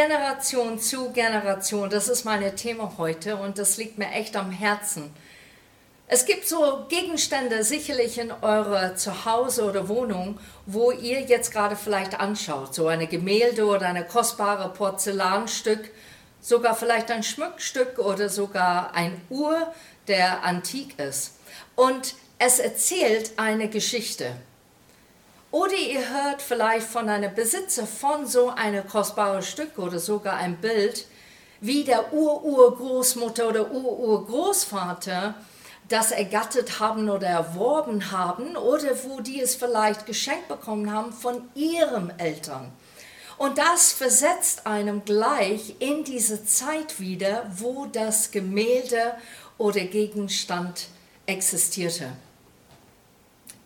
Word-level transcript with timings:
Generation 0.00 0.78
zu 0.78 1.10
Generation, 1.10 1.90
das 1.90 2.08
ist 2.08 2.24
mein 2.24 2.56
Thema 2.56 2.94
heute 2.96 3.36
und 3.36 3.58
das 3.58 3.76
liegt 3.76 3.98
mir 3.98 4.10
echt 4.12 4.34
am 4.34 4.50
Herzen. 4.50 5.14
Es 6.06 6.24
gibt 6.24 6.48
so 6.48 6.86
Gegenstände 6.88 7.62
sicherlich 7.64 8.16
in 8.16 8.32
eurer 8.32 8.96
Zuhause 8.96 9.62
oder 9.62 9.88
Wohnung, 9.88 10.38
wo 10.64 10.90
ihr 10.90 11.20
jetzt 11.20 11.52
gerade 11.52 11.76
vielleicht 11.76 12.18
anschaut, 12.18 12.74
so 12.74 12.86
eine 12.86 13.08
Gemälde 13.08 13.66
oder 13.66 13.88
eine 13.88 14.06
kostbare 14.06 14.70
Porzellanstück, 14.72 15.90
sogar 16.40 16.74
vielleicht 16.74 17.10
ein 17.10 17.22
Schmuckstück 17.22 17.98
oder 17.98 18.30
sogar 18.30 18.94
ein 18.94 19.20
Uhr, 19.28 19.70
der 20.08 20.44
antik 20.44 20.98
ist. 20.98 21.34
Und 21.76 22.14
es 22.38 22.58
erzählt 22.58 23.32
eine 23.36 23.68
Geschichte. 23.68 24.34
Oder 25.50 25.74
ihr 25.74 26.08
hört 26.08 26.42
vielleicht 26.42 26.86
von 26.86 27.08
einem 27.08 27.34
Besitzer 27.34 27.86
von 27.86 28.26
so 28.26 28.50
einem 28.50 28.86
kostbaren 28.86 29.42
Stück 29.42 29.78
oder 29.78 29.98
sogar 29.98 30.34
ein 30.34 30.56
Bild, 30.58 31.06
wie 31.60 31.82
der 31.82 32.12
Ur-Urgroßmutter 32.12 33.48
oder 33.48 33.70
Ur-Urgroßvater 33.70 35.34
das 35.88 36.12
ergattert 36.12 36.78
haben 36.78 37.10
oder 37.10 37.26
erworben 37.26 38.12
haben 38.12 38.56
oder 38.56 38.90
wo 39.02 39.20
die 39.20 39.40
es 39.40 39.56
vielleicht 39.56 40.06
geschenkt 40.06 40.46
bekommen 40.46 40.92
haben 40.92 41.12
von 41.12 41.48
ihren 41.56 42.16
Eltern. 42.20 42.70
Und 43.36 43.58
das 43.58 43.92
versetzt 43.92 44.66
einem 44.68 45.04
gleich 45.04 45.74
in 45.80 46.04
diese 46.04 46.44
Zeit 46.44 47.00
wieder, 47.00 47.50
wo 47.56 47.86
das 47.86 48.30
Gemälde 48.30 49.14
oder 49.58 49.80
Gegenstand 49.80 50.86
existierte. 51.26 52.12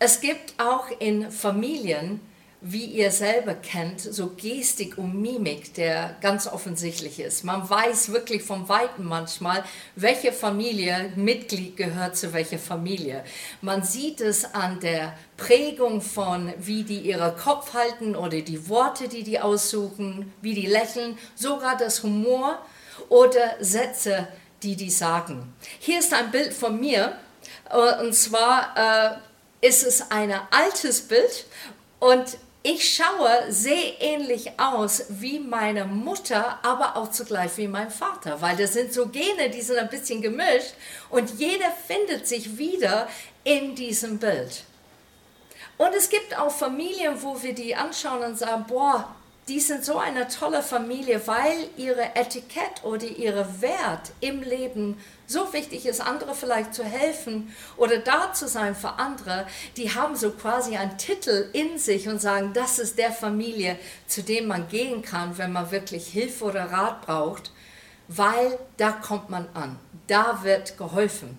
Es 0.06 0.20
gibt 0.20 0.60
auch 0.60 0.88
in 0.98 1.30
Familien, 1.30 2.20
wie 2.60 2.84
ihr 2.84 3.10
selber 3.10 3.54
kennt, 3.54 4.02
so 4.02 4.26
Gestik 4.36 4.98
und 4.98 5.18
Mimik, 5.18 5.72
der 5.72 6.16
ganz 6.20 6.46
offensichtlich 6.46 7.20
ist. 7.20 7.42
Man 7.42 7.70
weiß 7.70 8.12
wirklich 8.12 8.42
vom 8.42 8.68
Weiten 8.68 9.04
manchmal, 9.04 9.64
welche 9.96 10.30
Familie, 10.30 11.10
Mitglied 11.16 11.78
gehört 11.78 12.18
zu 12.18 12.34
welcher 12.34 12.58
Familie. 12.58 13.24
Man 13.62 13.82
sieht 13.82 14.20
es 14.20 14.44
an 14.54 14.78
der 14.78 15.16
Prägung 15.38 16.02
von, 16.02 16.52
wie 16.58 16.82
die 16.82 17.00
ihren 17.00 17.34
Kopf 17.38 17.72
halten 17.72 18.14
oder 18.14 18.42
die 18.42 18.68
Worte, 18.68 19.08
die 19.08 19.22
die 19.22 19.40
aussuchen, 19.40 20.34
wie 20.42 20.52
die 20.52 20.66
lächeln, 20.66 21.16
sogar 21.34 21.78
das 21.78 22.02
Humor 22.02 22.58
oder 23.08 23.56
Sätze, 23.58 24.28
die 24.62 24.76
die 24.76 24.90
sagen. 24.90 25.54
Hier 25.78 26.00
ist 26.00 26.12
ein 26.12 26.30
Bild 26.30 26.52
von 26.52 26.78
mir 26.78 27.18
äh, 27.70 28.02
und 28.04 28.14
zwar 28.14 28.74
äh, 28.76 29.16
ist 29.64 29.82
es 29.82 30.10
ein 30.10 30.30
altes 30.50 31.00
Bild 31.00 31.46
und 31.98 32.36
ich 32.62 32.96
schaue 32.96 33.50
sehr 33.50 33.98
ähnlich 33.98 34.52
aus 34.58 35.04
wie 35.08 35.38
meine 35.38 35.86
Mutter, 35.86 36.58
aber 36.62 36.96
auch 36.96 37.10
zugleich 37.10 37.56
wie 37.56 37.68
mein 37.68 37.90
Vater, 37.90 38.42
weil 38.42 38.56
das 38.56 38.74
sind 38.74 38.92
so 38.92 39.06
Gene, 39.06 39.48
die 39.48 39.62
sind 39.62 39.78
ein 39.78 39.88
bisschen 39.88 40.20
gemischt 40.20 40.74
und 41.08 41.38
jeder 41.38 41.70
findet 41.86 42.28
sich 42.28 42.58
wieder 42.58 43.08
in 43.42 43.74
diesem 43.74 44.18
Bild. 44.18 44.64
Und 45.78 45.94
es 45.94 46.10
gibt 46.10 46.38
auch 46.38 46.50
Familien, 46.50 47.22
wo 47.22 47.42
wir 47.42 47.54
die 47.54 47.74
anschauen 47.74 48.22
und 48.22 48.38
sagen, 48.38 48.66
boah, 48.68 49.14
die 49.48 49.60
sind 49.60 49.84
so 49.84 49.98
eine 49.98 50.26
tolle 50.28 50.62
Familie, 50.62 51.20
weil 51.26 51.68
ihre 51.76 52.16
Etikett 52.16 52.82
oder 52.82 53.04
ihre 53.04 53.60
Wert 53.60 54.12
im 54.20 54.42
Leben 54.42 54.98
so 55.26 55.52
wichtig 55.52 55.84
ist, 55.84 56.00
andere 56.00 56.34
vielleicht 56.34 56.74
zu 56.74 56.82
helfen 56.82 57.54
oder 57.76 57.98
da 57.98 58.32
zu 58.32 58.48
sein 58.48 58.74
für 58.74 58.94
andere. 58.94 59.46
Die 59.76 59.94
haben 59.94 60.16
so 60.16 60.30
quasi 60.30 60.76
einen 60.76 60.96
Titel 60.96 61.50
in 61.52 61.78
sich 61.78 62.08
und 62.08 62.22
sagen, 62.22 62.52
das 62.54 62.78
ist 62.78 62.98
der 62.98 63.12
Familie, 63.12 63.78
zu 64.06 64.22
dem 64.22 64.46
man 64.46 64.68
gehen 64.68 65.02
kann, 65.02 65.36
wenn 65.36 65.52
man 65.52 65.70
wirklich 65.70 66.06
Hilfe 66.06 66.44
oder 66.44 66.72
Rat 66.72 67.02
braucht, 67.02 67.52
weil 68.08 68.58
da 68.78 68.92
kommt 68.92 69.28
man 69.28 69.46
an, 69.52 69.78
da 70.06 70.42
wird 70.42 70.78
geholfen. 70.78 71.38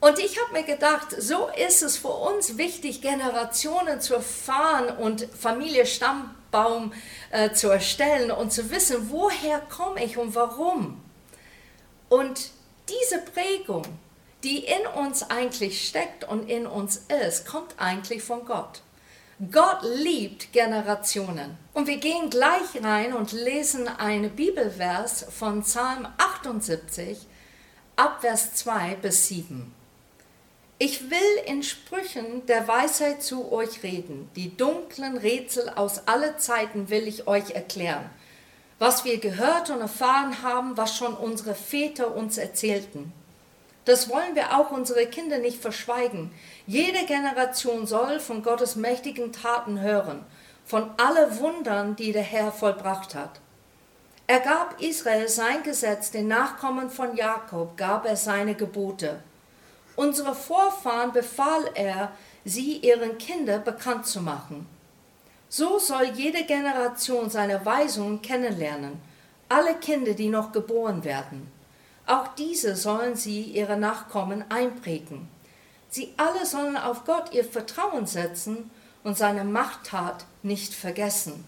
Und 0.00 0.18
ich 0.18 0.38
habe 0.40 0.52
mir 0.52 0.64
gedacht, 0.64 1.08
so 1.18 1.48
ist 1.66 1.82
es 1.82 1.96
für 1.96 2.08
uns 2.08 2.58
wichtig, 2.58 3.00
Generationen 3.00 4.00
zu 4.00 4.14
erfahren 4.14 4.96
und 4.98 5.26
Familie 5.36 5.86
Stammbaum 6.48 6.92
äh, 7.30 7.50
zu 7.52 7.68
erstellen 7.68 8.30
und 8.30 8.52
zu 8.52 8.70
wissen, 8.70 9.10
woher 9.10 9.60
komme 9.60 10.04
ich 10.04 10.16
und 10.18 10.34
warum. 10.34 11.00
Und 12.08 12.50
diese 12.88 13.18
Prägung, 13.18 13.84
die 14.44 14.58
in 14.58 14.86
uns 15.02 15.28
eigentlich 15.30 15.88
steckt 15.88 16.24
und 16.24 16.48
in 16.48 16.66
uns 16.66 17.04
ist, 17.26 17.46
kommt 17.46 17.74
eigentlich 17.78 18.22
von 18.22 18.44
Gott. 18.44 18.82
Gott 19.50 19.80
liebt 19.82 20.52
Generationen. 20.52 21.58
Und 21.74 21.88
wir 21.88 21.98
gehen 21.98 22.30
gleich 22.30 22.82
rein 22.82 23.12
und 23.12 23.32
lesen 23.32 23.86
einen 23.86 24.30
Bibelvers 24.30 25.26
von 25.30 25.62
Psalm 25.62 26.08
78, 26.16 27.18
Abvers 27.96 28.54
2 28.54 28.94
bis 28.96 29.28
7. 29.28 29.74
Ich 30.78 31.10
will 31.10 31.18
in 31.46 31.62
Sprüchen 31.62 32.44
der 32.44 32.68
Weisheit 32.68 33.22
zu 33.22 33.50
euch 33.50 33.82
reden. 33.82 34.28
Die 34.36 34.54
dunklen 34.54 35.16
Rätsel 35.16 35.70
aus 35.70 36.02
alle 36.04 36.36
Zeiten 36.36 36.90
will 36.90 37.08
ich 37.08 37.26
euch 37.26 37.52
erklären. 37.52 38.10
Was 38.78 39.06
wir 39.06 39.18
gehört 39.18 39.70
und 39.70 39.80
erfahren 39.80 40.42
haben, 40.42 40.76
was 40.76 40.94
schon 40.94 41.14
unsere 41.14 41.54
Väter 41.54 42.14
uns 42.14 42.36
erzählten. 42.36 43.14
Das 43.86 44.10
wollen 44.10 44.34
wir 44.34 44.54
auch 44.58 44.70
unsere 44.70 45.06
Kinder 45.06 45.38
nicht 45.38 45.62
verschweigen. 45.62 46.30
Jede 46.66 47.06
Generation 47.06 47.86
soll 47.86 48.20
von 48.20 48.42
Gottes 48.42 48.76
mächtigen 48.76 49.32
Taten 49.32 49.80
hören, 49.80 50.26
von 50.66 50.90
alle 50.98 51.38
Wundern, 51.38 51.96
die 51.96 52.12
der 52.12 52.20
Herr 52.20 52.52
vollbracht 52.52 53.14
hat. 53.14 53.40
Er 54.26 54.40
gab 54.40 54.82
Israel 54.82 55.28
sein 55.28 55.62
Gesetz, 55.62 56.10
den 56.10 56.28
Nachkommen 56.28 56.90
von 56.90 57.16
Jakob 57.16 57.78
gab 57.78 58.04
er 58.04 58.16
seine 58.16 58.54
Gebote. 58.54 59.20
Unsere 59.96 60.34
Vorfahren 60.34 61.12
befahl 61.12 61.70
er, 61.74 62.12
sie 62.44 62.76
ihren 62.78 63.18
Kindern 63.18 63.64
bekannt 63.64 64.06
zu 64.06 64.20
machen. 64.20 64.66
So 65.48 65.78
soll 65.78 66.04
jede 66.14 66.44
Generation 66.44 67.30
seine 67.30 67.64
Weisungen 67.64 68.20
kennenlernen, 68.20 69.00
alle 69.48 69.74
Kinder, 69.74 70.12
die 70.14 70.28
noch 70.28 70.52
geboren 70.52 71.04
werden. 71.04 71.50
Auch 72.04 72.28
diese 72.36 72.76
sollen 72.76 73.16
sie 73.16 73.42
ihre 73.42 73.76
Nachkommen 73.76 74.44
einprägen. 74.50 75.28
Sie 75.88 76.12
alle 76.16 76.44
sollen 76.44 76.76
auf 76.76 77.04
Gott 77.04 77.32
ihr 77.32 77.44
Vertrauen 77.44 78.06
setzen 78.06 78.70
und 79.02 79.16
seine 79.16 79.44
Machttat 79.44 80.26
nicht 80.42 80.74
vergessen. 80.74 81.44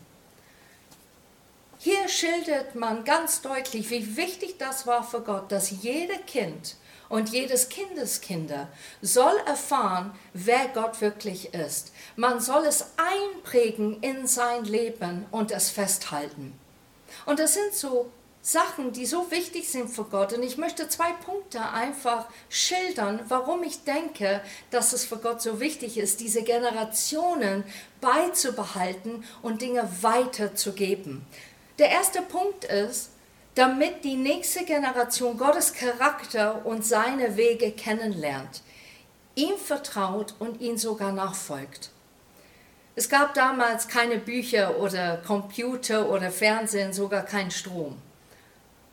Hier 1.80 2.09
schildert 2.09 2.75
man 2.75 3.04
ganz 3.04 3.41
deutlich, 3.41 3.91
wie 3.91 4.16
wichtig 4.16 4.56
das 4.59 4.86
war 4.86 5.04
für 5.04 5.20
Gott, 5.20 5.53
dass 5.53 5.70
jeder 5.82 6.19
Kind 6.19 6.76
und 7.08 7.30
jedes 7.30 7.69
Kindeskinder 7.69 8.69
soll 9.00 9.36
erfahren, 9.46 10.12
wer 10.34 10.69
Gott 10.69 11.00
wirklich 11.00 11.54
ist. 11.54 11.92
Man 12.16 12.41
soll 12.41 12.64
es 12.66 12.86
einprägen 12.96 14.02
in 14.02 14.26
sein 14.26 14.64
Leben 14.64 15.26
und 15.30 15.50
es 15.50 15.70
festhalten. 15.70 16.58
Und 17.26 17.38
das 17.38 17.54
sind 17.54 17.74
so 17.74 18.10
Sachen, 18.41 18.92
die 18.92 19.04
so 19.04 19.30
wichtig 19.30 19.68
sind 19.68 19.88
für 19.88 20.04
Gott. 20.04 20.32
Und 20.32 20.42
ich 20.42 20.56
möchte 20.56 20.88
zwei 20.88 21.12
Punkte 21.12 21.60
einfach 21.70 22.26
schildern, 22.48 23.20
warum 23.28 23.62
ich 23.62 23.84
denke, 23.84 24.41
dass 24.70 24.92
es 24.92 25.04
für 25.04 25.18
Gott 25.18 25.42
so 25.42 25.60
wichtig 25.60 25.98
ist, 25.98 26.20
diese 26.20 26.42
Generationen 26.42 27.64
beizubehalten 28.00 29.24
und 29.42 29.60
Dinge 29.60 29.88
weiterzugeben. 30.00 31.26
Der 31.78 31.91
erste 31.91 32.22
Punkt 32.22 32.65
ist, 32.65 33.10
damit 33.59 34.05
die 34.05 34.15
nächste 34.15 34.65
Generation 34.65 35.37
Gottes 35.37 35.72
Charakter 35.72 36.65
und 36.65 36.87
seine 36.87 37.37
Wege 37.37 37.72
kennenlernt, 37.72 38.63
ihm 39.34 39.57
vertraut 39.57 40.37
und 40.39 40.60
ihn 40.60 40.78
sogar 40.78 41.10
nachfolgt. 41.10 41.91
Es 42.95 43.09
gab 43.09 43.34
damals 43.34 43.89
keine 43.89 44.19
Bücher 44.19 44.78
oder 44.78 45.16
Computer 45.27 46.09
oder 46.09 46.31
Fernsehen, 46.31 46.93
sogar 46.93 47.25
kein 47.25 47.51
Strom. 47.51 48.01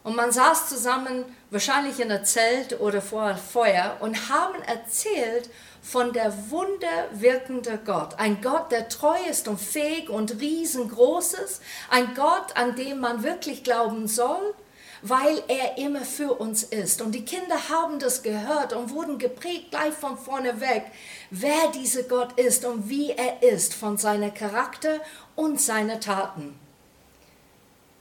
Und 0.04 0.16
man 0.16 0.32
saß 0.32 0.68
zusammen, 0.68 1.26
wahrscheinlich 1.52 2.00
in 2.00 2.12
einem 2.12 2.26
Zelt 2.26 2.80
oder 2.80 3.04
vor 3.04 3.36
Feuer, 3.36 3.98
und 4.00 4.30
haben 4.30 4.64
erzählt 4.64 5.52
von 5.86 6.14
der 6.14 6.34
wunderwirkende 6.50 7.80
Gott. 7.86 8.16
Ein 8.18 8.42
Gott, 8.42 8.72
der 8.72 8.90
treu 8.90 9.18
ist 9.30 9.48
und 9.48 9.62
fähig 9.62 10.10
und 10.10 10.42
riesengroß 10.42 11.36
ist. 11.36 11.62
Ein 11.92 12.16
Gott, 12.16 12.56
an 12.56 12.76
dem 12.76 13.00
man 13.00 13.24
wirklich 13.24 13.64
glauben 13.64 14.08
soll, 14.08 14.56
weil 15.04 15.44
er 15.48 15.78
immer 15.78 16.02
für 16.02 16.34
uns 16.34 16.64
ist. 16.64 17.04
Und 17.04 17.14
die 17.14 17.24
Kinder 17.24 17.70
haben 17.70 18.00
das 18.00 18.24
gehört 18.24 18.74
und 18.74 18.90
wurden 18.90 19.20
geprägt 19.20 19.70
gleich 19.70 19.94
von 19.94 20.18
vorne 20.18 20.60
weg, 20.60 20.86
wer 21.30 21.72
dieser 21.76 22.04
Gott 22.04 22.40
ist 22.40 22.66
und 22.66 22.90
wie 22.90 23.12
er 23.12 23.44
ist 23.44 23.76
von 23.76 23.98
seiner 23.98 24.32
Charakter 24.32 25.00
und 25.36 25.62
seiner 25.62 26.00
Taten 26.00 26.60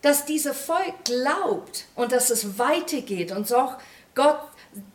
dass 0.00 0.26
dieses 0.26 0.54
Volk 0.54 1.04
glaubt 1.04 1.86
und 1.94 2.12
dass 2.12 2.28
es 2.28 2.58
weitergeht 2.58 3.32
und 3.32 3.48
so 3.48 3.72
Gott 4.14 4.38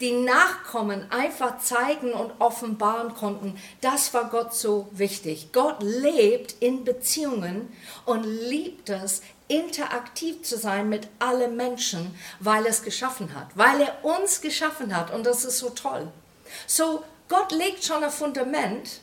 die 0.01 0.11
Nachkommen 0.11 1.09
einfach 1.11 1.59
zeigen 1.59 2.11
und 2.11 2.31
offenbaren 2.39 3.13
konnten. 3.15 3.59
Das 3.81 4.13
war 4.13 4.29
Gott 4.29 4.53
so 4.53 4.87
wichtig. 4.91 5.49
Gott 5.53 5.81
lebt 5.81 6.55
in 6.59 6.83
Beziehungen 6.83 7.71
und 8.05 8.23
liebt 8.23 8.89
es, 8.89 9.21
interaktiv 9.49 10.43
zu 10.43 10.57
sein 10.57 10.89
mit 10.89 11.07
allen 11.17 11.57
Menschen, 11.57 12.15
weil 12.39 12.65
er 12.65 12.69
es 12.69 12.83
geschaffen 12.83 13.33
hat, 13.33 13.47
weil 13.55 13.81
er 13.81 14.05
uns 14.05 14.41
geschaffen 14.41 14.95
hat 14.95 15.11
und 15.11 15.25
das 15.25 15.43
ist 15.43 15.57
so 15.57 15.71
toll. 15.71 16.07
So, 16.67 17.03
Gott 17.27 17.51
legt 17.51 17.83
schon 17.83 18.03
ein 18.03 18.11
Fundament 18.11 19.01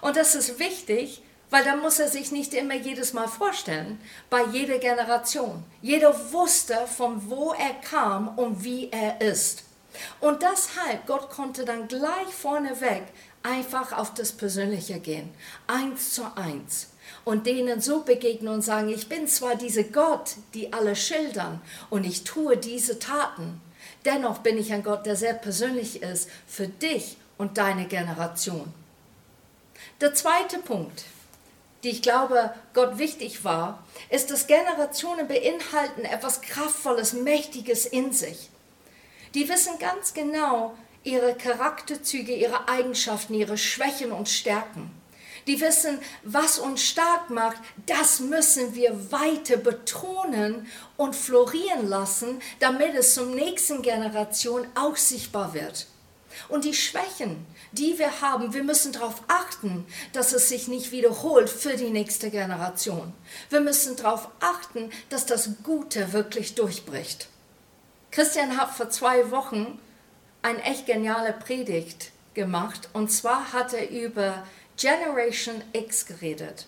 und 0.00 0.16
das 0.16 0.34
ist 0.34 0.58
wichtig, 0.58 1.22
weil 1.50 1.64
da 1.64 1.74
muss 1.74 1.98
er 1.98 2.08
sich 2.08 2.30
nicht 2.30 2.54
immer 2.54 2.74
jedes 2.74 3.12
Mal 3.12 3.26
vorstellen, 3.26 4.00
bei 4.30 4.44
jeder 4.44 4.78
Generation. 4.78 5.64
Jeder 5.82 6.32
wusste, 6.32 6.86
von 6.86 7.28
wo 7.28 7.52
er 7.52 7.74
kam 7.74 8.38
und 8.38 8.62
wie 8.62 8.88
er 8.90 9.20
ist. 9.20 9.64
Und 10.20 10.42
deshalb, 10.42 11.06
Gott 11.06 11.30
konnte 11.30 11.64
dann 11.64 11.88
gleich 11.88 12.28
vorneweg 12.28 13.02
einfach 13.42 13.96
auf 13.96 14.14
das 14.14 14.32
Persönliche 14.32 15.00
gehen, 15.00 15.30
eins 15.66 16.12
zu 16.12 16.24
eins. 16.36 16.88
Und 17.24 17.46
denen 17.46 17.80
so 17.80 18.02
begegnen 18.02 18.52
und 18.52 18.62
sagen, 18.62 18.88
ich 18.88 19.08
bin 19.08 19.26
zwar 19.26 19.56
diese 19.56 19.84
Gott, 19.84 20.36
die 20.54 20.72
alle 20.72 20.96
schildern, 20.96 21.60
und 21.90 22.04
ich 22.04 22.24
tue 22.24 22.56
diese 22.56 22.98
Taten, 22.98 23.60
dennoch 24.04 24.38
bin 24.38 24.58
ich 24.58 24.72
ein 24.72 24.82
Gott, 24.82 25.06
der 25.06 25.16
sehr 25.16 25.34
persönlich 25.34 26.02
ist 26.02 26.30
für 26.46 26.68
dich 26.68 27.16
und 27.36 27.58
deine 27.58 27.86
Generation. 27.86 28.72
Der 30.00 30.14
zweite 30.14 30.58
Punkt, 30.58 31.04
die 31.82 31.90
ich 31.90 32.02
glaube, 32.02 32.54
Gott 32.74 32.98
wichtig 32.98 33.44
war, 33.44 33.82
ist, 34.10 34.30
dass 34.30 34.46
Generationen 34.46 35.26
beinhalten 35.26 36.04
etwas 36.04 36.42
Kraftvolles, 36.42 37.14
Mächtiges 37.14 37.86
in 37.86 38.12
sich. 38.12 38.50
Die 39.34 39.48
wissen 39.48 39.78
ganz 39.78 40.12
genau 40.12 40.76
ihre 41.04 41.34
Charakterzüge, 41.34 42.34
ihre 42.34 42.68
Eigenschaften, 42.68 43.34
ihre 43.34 43.56
Schwächen 43.56 44.12
und 44.12 44.28
Stärken. 44.28 44.90
Die 45.46 45.60
wissen, 45.60 45.98
was 46.22 46.58
uns 46.58 46.82
stark 46.82 47.30
macht, 47.30 47.56
das 47.86 48.20
müssen 48.20 48.74
wir 48.74 49.10
weiter 49.10 49.56
betonen 49.56 50.66
und 50.96 51.16
florieren 51.16 51.88
lassen, 51.88 52.42
damit 52.58 52.94
es 52.94 53.14
zum 53.14 53.34
nächsten 53.34 53.82
Generation 53.82 54.66
auch 54.74 54.96
sichtbar 54.96 55.54
wird. 55.54 55.86
Und 56.48 56.64
die 56.64 56.74
Schwächen, 56.74 57.46
die 57.72 57.98
wir 57.98 58.20
haben, 58.20 58.52
wir 58.52 58.62
müssen 58.62 58.92
darauf 58.92 59.22
achten, 59.28 59.86
dass 60.12 60.32
es 60.32 60.48
sich 60.48 60.68
nicht 60.68 60.92
wiederholt 60.92 61.48
für 61.48 61.76
die 61.76 61.90
nächste 61.90 62.30
Generation. 62.30 63.12
Wir 63.48 63.60
müssen 63.60 63.96
darauf 63.96 64.28
achten, 64.40 64.90
dass 65.08 65.26
das 65.26 65.50
Gute 65.62 66.12
wirklich 66.12 66.54
durchbricht. 66.54 67.28
Christian 68.10 68.56
hat 68.56 68.70
vor 68.70 68.90
zwei 68.90 69.30
Wochen 69.30 69.78
eine 70.42 70.62
echt 70.62 70.86
geniale 70.86 71.32
Predigt 71.32 72.10
gemacht 72.34 72.88
und 72.92 73.10
zwar 73.10 73.52
hat 73.52 73.72
er 73.72 73.88
über 73.90 74.44
Generation 74.76 75.62
X 75.72 76.06
geredet. 76.06 76.66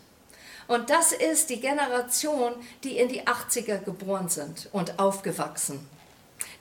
Und 0.68 0.90
das 0.90 1.12
ist 1.12 1.50
die 1.50 1.60
Generation, 1.60 2.54
die 2.84 2.98
in 2.98 3.08
die 3.08 3.22
80er 3.22 3.78
geboren 3.78 4.28
sind 4.28 4.68
und 4.72 4.98
aufgewachsen. 4.98 5.88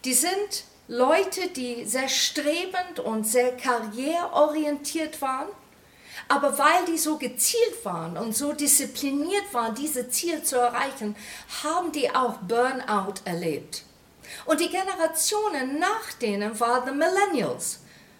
Die 0.03 0.13
sind 0.13 0.65
Leute, 0.87 1.47
die 1.55 1.85
sehr 1.85 2.09
strebend 2.09 2.99
und 3.03 3.25
sehr 3.25 3.55
karriereorientiert 3.55 5.21
waren, 5.21 5.47
aber 6.27 6.57
weil 6.57 6.85
die 6.87 6.97
so 6.97 7.17
gezielt 7.17 7.85
waren 7.85 8.17
und 8.17 8.35
so 8.35 8.51
diszipliniert 8.53 9.53
waren, 9.53 9.75
diese 9.75 10.09
Ziel 10.09 10.43
zu 10.43 10.57
erreichen, 10.57 11.15
haben 11.63 11.91
die 11.91 12.09
auch 12.13 12.37
Burnout 12.37 13.21
erlebt. 13.25 13.83
Und 14.45 14.59
die 14.59 14.69
Generationen 14.69 15.79
nach 15.79 16.13
denen 16.21 16.59
waren 16.59 16.85
die 16.85 16.97
Millennials. 16.97 17.79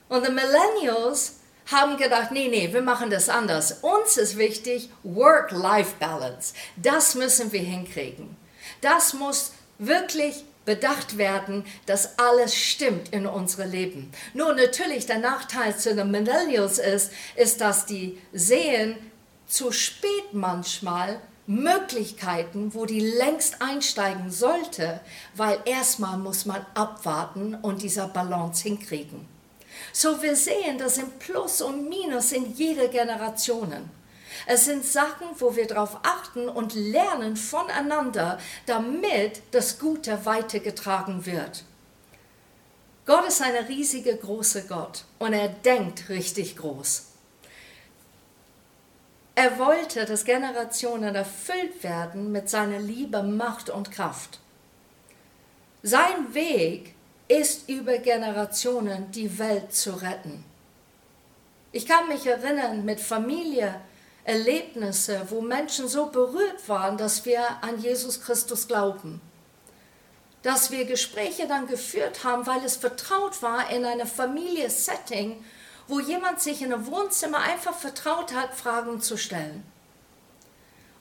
Und 0.09 0.25
die 0.25 0.31
Millennials 0.31 1.37
haben 1.71 1.97
gedacht, 1.97 2.31
nee, 2.31 2.49
nee, 2.49 2.71
wir 2.73 2.81
machen 2.81 3.09
das 3.09 3.29
anders. 3.29 3.79
Uns 3.81 4.17
ist 4.17 4.37
wichtig 4.37 4.89
Work-Life-Balance. 5.03 6.53
Das 6.75 7.15
müssen 7.15 7.51
wir 7.51 7.61
hinkriegen. 7.61 8.35
Das 8.81 9.13
muss 9.13 9.53
wirklich 9.77 10.43
bedacht 10.65 11.17
werden, 11.17 11.65
dass 11.85 12.19
alles 12.19 12.55
stimmt 12.55 13.09
in 13.09 13.25
unserem 13.25 13.71
Leben. 13.71 14.11
Nur 14.33 14.53
natürlich 14.53 15.05
der 15.05 15.19
Nachteil 15.19 15.75
zu 15.75 15.95
den 15.95 16.11
Millennials 16.11 16.77
ist, 16.77 17.11
ist, 17.35 17.61
dass 17.61 17.85
die 17.85 18.19
sehen 18.31 18.97
zu 19.47 19.71
spät 19.71 20.33
manchmal 20.33 21.19
Möglichkeiten, 21.51 22.73
wo 22.73 22.85
die 22.85 23.01
längst 23.01 23.61
einsteigen 23.61 24.31
sollte, 24.31 25.01
weil 25.35 25.59
erstmal 25.65 26.17
muss 26.17 26.45
man 26.45 26.65
abwarten 26.73 27.55
und 27.55 27.81
dieser 27.81 28.07
Balance 28.07 28.63
hinkriegen. 28.63 29.27
So 29.91 30.21
wir 30.21 30.35
sehen, 30.35 30.77
das 30.77 30.95
sind 30.95 31.19
Plus 31.19 31.61
und 31.61 31.89
Minus 31.89 32.31
in 32.31 32.53
jeder 32.55 32.87
Generation. 32.87 33.89
Es 34.47 34.65
sind 34.65 34.85
Sachen, 34.85 35.27
wo 35.39 35.55
wir 35.55 35.67
darauf 35.67 35.97
achten 36.03 36.47
und 36.47 36.73
lernen 36.73 37.35
voneinander, 37.35 38.39
damit 38.65 39.41
das 39.51 39.77
Gute 39.77 40.25
weitergetragen 40.25 41.25
wird. 41.25 41.65
Gott 43.05 43.27
ist 43.27 43.41
ein 43.41 43.55
riesiger, 43.65 44.13
großer 44.13 44.61
Gott 44.61 45.03
und 45.19 45.33
er 45.33 45.49
denkt 45.49 46.07
richtig 46.07 46.55
groß. 46.55 47.10
Er 49.35 49.57
wollte, 49.57 50.05
dass 50.05 50.25
Generationen 50.25 51.15
erfüllt 51.15 51.83
werden 51.83 52.31
mit 52.31 52.49
seiner 52.49 52.79
Liebe, 52.79 53.23
Macht 53.23 53.69
und 53.69 53.91
Kraft. 53.91 54.39
Sein 55.83 56.33
Weg 56.33 56.93
ist 57.27 57.69
über 57.69 57.97
Generationen 57.97 59.09
die 59.11 59.39
Welt 59.39 59.73
zu 59.73 59.91
retten. 59.91 60.43
Ich 61.71 61.85
kann 61.85 62.09
mich 62.09 62.27
erinnern 62.27 62.83
mit 62.83 62.99
Familie, 62.99 63.79
Erlebnisse, 64.25 65.21
wo 65.29 65.41
Menschen 65.41 65.87
so 65.87 66.07
berührt 66.07 66.67
waren, 66.67 66.97
dass 66.97 67.25
wir 67.25 67.41
an 67.61 67.81
Jesus 67.81 68.21
Christus 68.21 68.67
glauben. 68.67 69.21
Dass 70.43 70.71
wir 70.71 70.85
Gespräche 70.85 71.47
dann 71.47 71.67
geführt 71.67 72.23
haben, 72.23 72.45
weil 72.45 72.63
es 72.65 72.75
vertraut 72.75 73.41
war 73.41 73.71
in 73.71 73.85
einer 73.85 74.05
Familie-Setting, 74.05 75.43
wo 75.91 75.99
jemand 75.99 76.39
sich 76.39 76.61
in 76.61 76.71
einem 76.71 76.87
Wohnzimmer 76.87 77.39
einfach 77.39 77.75
vertraut 77.75 78.33
hat, 78.33 78.55
Fragen 78.55 79.01
zu 79.01 79.17
stellen. 79.17 79.61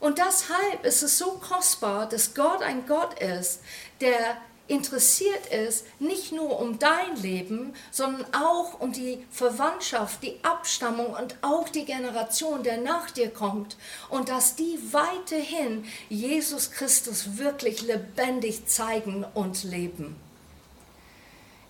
Und 0.00 0.18
deshalb 0.18 0.84
ist 0.84 1.04
es 1.04 1.16
so 1.16 1.34
kostbar, 1.34 2.08
dass 2.08 2.34
Gott 2.34 2.60
ein 2.60 2.86
Gott 2.88 3.22
ist, 3.22 3.60
der 4.00 4.36
interessiert 4.66 5.46
ist, 5.46 5.84
nicht 6.00 6.32
nur 6.32 6.58
um 6.58 6.80
dein 6.80 7.14
Leben, 7.22 7.72
sondern 7.92 8.26
auch 8.34 8.80
um 8.80 8.90
die 8.90 9.24
Verwandtschaft, 9.30 10.24
die 10.24 10.42
Abstammung 10.42 11.14
und 11.14 11.36
auch 11.42 11.68
die 11.68 11.84
Generation, 11.84 12.64
der 12.64 12.78
nach 12.78 13.12
dir 13.12 13.30
kommt. 13.30 13.76
Und 14.08 14.28
dass 14.28 14.56
die 14.56 14.76
weiterhin 14.90 15.84
Jesus 16.08 16.72
Christus 16.72 17.36
wirklich 17.36 17.82
lebendig 17.82 18.66
zeigen 18.66 19.24
und 19.34 19.62
leben. 19.62 20.16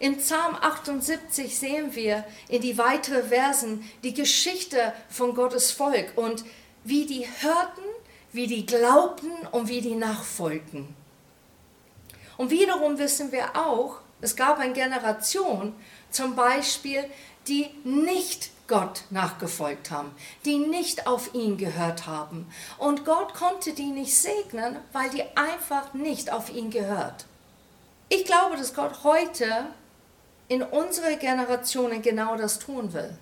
In 0.00 0.16
Psalm 0.16 0.57
78 0.57 1.59
sehen 1.59 1.95
wir 1.95 2.25
in 2.49 2.62
die 2.62 2.78
weiteren 2.78 3.28
Versen 3.28 3.88
die 4.02 4.14
Geschichte 4.14 4.95
von 5.11 5.35
Gottes 5.35 5.73
Volk 5.73 6.16
und 6.16 6.42
wie 6.85 7.04
die 7.04 7.26
hörten, 7.40 7.85
wie 8.33 8.47
die 8.47 8.64
glaubten 8.64 9.30
und 9.52 9.69
wie 9.69 9.83
die 9.83 9.97
nachfolgten. 9.97 10.97
Und 12.38 12.50
wiederum 12.50 12.97
wissen 12.99 13.30
wir 13.30 13.54
auch, 13.54 13.99
es 14.23 14.37
gab 14.37 14.59
eine 14.59 14.73
Generation 14.73 15.75
zum 16.11 16.35
Beispiel, 16.35 17.04
die 17.47 17.69
nicht 17.85 18.49
Gott 18.69 19.02
nachgefolgt 19.11 19.90
haben, 19.90 20.12
die 20.47 20.61
nicht 20.61 21.07
auf 21.07 21.35
ihn 21.35 21.59
gehört 21.59 22.07
haben. 22.07 22.50
Und 22.78 23.04
Gott 23.04 23.35
konnte 23.35 23.75
die 23.75 23.90
nicht 23.90 24.16
segnen, 24.16 24.78
weil 24.95 25.11
die 25.11 25.25
einfach 25.37 25.92
nicht 25.92 26.33
auf 26.33 26.49
ihn 26.49 26.71
gehört. 26.71 27.26
Ich 28.09 28.25
glaube, 28.25 28.57
dass 28.57 28.73
Gott 28.75 29.04
heute 29.04 29.66
in 30.50 30.62
unserer 30.64 31.14
Generation 31.14 32.02
genau 32.02 32.37
das 32.37 32.59
tun 32.59 32.92
will. 32.92 33.16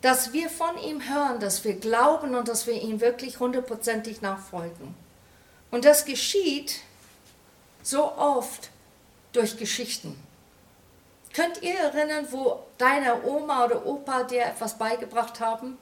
Dass 0.00 0.32
wir 0.32 0.48
von 0.48 0.78
ihm 0.78 1.02
hören, 1.02 1.40
dass 1.40 1.64
wir 1.64 1.74
glauben 1.74 2.36
und 2.36 2.46
dass 2.46 2.68
wir 2.68 2.80
ihm 2.80 3.00
wirklich 3.00 3.40
hundertprozentig 3.40 4.22
nachfolgen. 4.22 4.94
Und 5.72 5.84
das 5.84 6.04
geschieht 6.04 6.82
so 7.82 8.12
oft 8.16 8.70
durch 9.32 9.56
Geschichten. 9.56 10.16
Könnt 11.34 11.62
ihr 11.62 11.74
erinnern, 11.74 12.28
wo 12.30 12.60
deine 12.78 13.24
Oma 13.24 13.64
oder 13.64 13.84
Opa 13.84 14.22
dir 14.22 14.44
etwas 14.46 14.78
beigebracht 14.78 15.40
haben? 15.40 15.76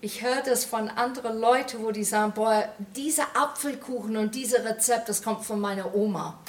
Ich 0.00 0.22
höre 0.22 0.42
das 0.42 0.64
von 0.64 0.88
anderen 0.88 1.38
Leuten, 1.38 1.84
wo 1.84 1.92
die 1.92 2.02
sagen, 2.02 2.32
boah, 2.32 2.68
dieser 2.96 3.36
Apfelkuchen 3.36 4.16
und 4.16 4.34
dieses 4.34 4.64
Rezept, 4.64 5.08
das 5.08 5.22
kommt 5.22 5.44
von 5.44 5.60
meiner 5.60 5.94
Oma. 5.94 6.40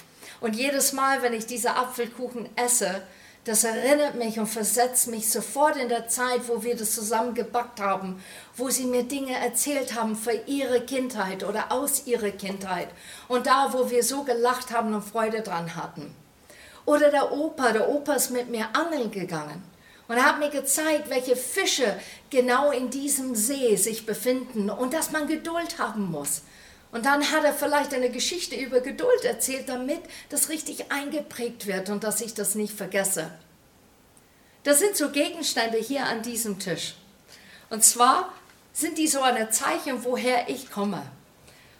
Und 0.41 0.55
jedes 0.55 0.93
Mal, 0.93 1.21
wenn 1.21 1.33
ich 1.33 1.45
diese 1.45 1.75
Apfelkuchen 1.75 2.49
esse, 2.55 3.01
das 3.45 3.63
erinnert 3.63 4.15
mich 4.15 4.39
und 4.39 4.47
versetzt 4.47 5.07
mich 5.07 5.29
sofort 5.29 5.77
in 5.77 5.87
der 5.87 6.07
Zeit, 6.07 6.47
wo 6.47 6.63
wir 6.63 6.75
das 6.75 6.95
zusammen 6.95 7.35
gebackt 7.35 7.79
haben, 7.79 8.23
wo 8.57 8.69
sie 8.71 8.85
mir 8.85 9.03
Dinge 9.03 9.35
erzählt 9.35 9.93
haben 9.93 10.15
für 10.15 10.33
ihre 10.47 10.81
Kindheit 10.81 11.43
oder 11.43 11.71
aus 11.71 12.07
ihrer 12.07 12.31
Kindheit 12.31 12.87
und 13.27 13.45
da, 13.45 13.71
wo 13.71 13.91
wir 13.91 14.03
so 14.03 14.23
gelacht 14.23 14.71
haben 14.71 14.95
und 14.95 15.03
Freude 15.03 15.41
dran 15.41 15.75
hatten. 15.75 16.15
Oder 16.85 17.11
der 17.11 17.31
Opa, 17.31 17.71
der 17.71 17.87
Opa 17.87 18.13
ist 18.13 18.31
mit 18.31 18.49
mir 18.49 18.67
angeln 18.73 19.11
gegangen. 19.11 19.63
Und 20.07 20.23
hat 20.23 20.37
mir 20.37 20.51
gezeigt, 20.51 21.09
welche 21.09 21.35
Fische 21.35 21.99
genau 22.29 22.71
in 22.71 22.91
diesem 22.91 23.33
See 23.33 23.75
sich 23.75 24.05
befinden 24.05 24.69
und 24.69 24.93
dass 24.93 25.11
man 25.11 25.27
Geduld 25.27 25.79
haben 25.79 26.11
muss. 26.11 26.43
Und 26.95 27.05
dann 27.05 27.29
hat 27.29 27.43
er 27.43 27.53
vielleicht 27.53 27.93
eine 27.93 28.09
Geschichte 28.09 28.55
über 28.55 28.79
Geduld 28.79 29.25
erzählt, 29.25 29.67
damit 29.67 29.99
das 30.29 30.47
richtig 30.47 30.93
eingeprägt 30.93 31.67
wird 31.67 31.89
und 31.89 32.05
dass 32.05 32.21
ich 32.21 32.35
das 32.35 32.55
nicht 32.55 32.73
vergesse. 32.73 33.29
Das 34.63 34.79
sind 34.79 34.95
so 34.95 35.09
Gegenstände 35.09 35.77
hier 35.77 36.05
an 36.05 36.21
diesem 36.21 36.57
Tisch. 36.57 36.95
Und 37.69 37.83
zwar 37.83 38.31
sind 38.71 38.97
die 38.97 39.09
so 39.09 39.21
ein 39.21 39.51
Zeichen, 39.51 40.05
woher 40.05 40.47
ich 40.47 40.71
komme. 40.71 41.05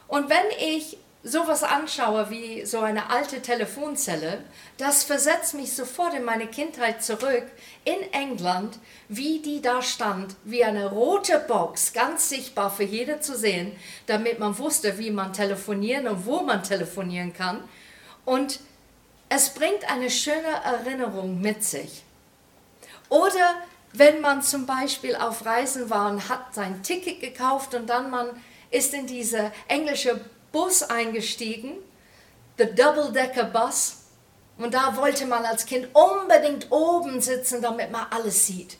Und 0.09 0.29
wenn 0.29 0.49
ich 0.59 0.97
sowas 1.25 1.63
anschaue 1.63 2.29
wie 2.29 2.65
so 2.65 2.81
eine 2.81 3.09
alte 3.09 3.41
Telefonzelle, 3.41 4.43
das 4.77 5.03
versetzt 5.03 5.55
mich 5.55 5.73
sofort 5.73 6.13
in 6.13 6.23
meine 6.23 6.45
Kindheit 6.45 7.03
zurück 7.03 7.45
in 7.83 8.13
England, 8.13 8.77
wie 9.09 9.39
die 9.39 9.59
da 9.59 9.81
stand, 9.81 10.35
wie 10.43 10.63
eine 10.63 10.87
rote 10.91 11.39
Box, 11.39 11.93
ganz 11.93 12.29
sichtbar 12.29 12.69
für 12.69 12.83
jeder 12.83 13.21
zu 13.21 13.35
sehen, 13.35 13.71
damit 14.05 14.37
man 14.37 14.55
wusste, 14.59 14.99
wie 14.99 15.09
man 15.09 15.33
telefonieren 15.33 16.07
und 16.07 16.27
wo 16.27 16.41
man 16.41 16.61
telefonieren 16.61 17.33
kann. 17.33 17.63
Und 18.23 18.59
es 19.27 19.49
bringt 19.49 19.91
eine 19.91 20.11
schöne 20.11 20.61
Erinnerung 20.63 21.41
mit 21.41 21.63
sich. 21.63 22.03
Oder 23.09 23.55
wenn 23.93 24.21
man 24.21 24.43
zum 24.43 24.67
Beispiel 24.67 25.15
auf 25.15 25.43
Reisen 25.43 25.89
war 25.89 26.11
und 26.11 26.29
hat 26.29 26.53
sein 26.53 26.83
Ticket 26.83 27.19
gekauft 27.19 27.73
und 27.73 27.89
dann 27.89 28.11
man 28.11 28.29
ist 28.69 28.93
in 28.93 29.07
diese 29.07 29.51
englische 29.67 30.19
Bus 30.55 30.83
eingestiegen, 30.83 31.73
the 32.57 32.63
Double-Decker 32.63 33.43
Bus, 33.43 33.97
und 34.57 34.73
da 34.73 34.95
wollte 34.95 35.25
man 35.25 35.43
als 35.43 35.65
Kind 35.65 35.89
unbedingt 35.93 36.71
oben 36.71 37.19
sitzen, 37.19 37.61
damit 37.61 37.91
man 37.91 38.07
alles 38.09 38.47
sieht. 38.47 38.77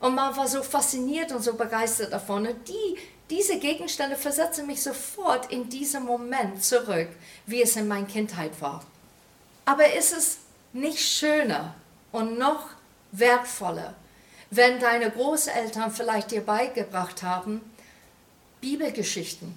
Und 0.00 0.14
man 0.14 0.34
war 0.34 0.48
so 0.48 0.62
fasziniert 0.62 1.30
und 1.30 1.42
so 1.42 1.52
begeistert 1.52 2.10
davon. 2.10 2.46
Und 2.46 2.68
die, 2.68 2.98
diese 3.28 3.58
Gegenstände 3.58 4.16
versetzen 4.16 4.66
mich 4.66 4.82
sofort 4.82 5.52
in 5.52 5.68
diesen 5.68 6.04
Moment 6.04 6.64
zurück, 6.64 7.08
wie 7.44 7.60
es 7.60 7.76
in 7.76 7.86
meiner 7.86 8.06
Kindheit 8.06 8.58
war. 8.62 8.82
Aber 9.66 9.92
ist 9.92 10.16
es 10.16 10.38
nicht 10.72 11.00
schöner 11.00 11.74
und 12.12 12.38
noch 12.38 12.70
wertvoller, 13.10 13.92
wenn 14.50 14.80
deine 14.80 15.10
Großeltern 15.10 15.92
vielleicht 15.92 16.30
dir 16.30 16.40
beigebracht 16.40 17.22
haben, 17.22 17.60
Bibelgeschichten, 18.62 19.54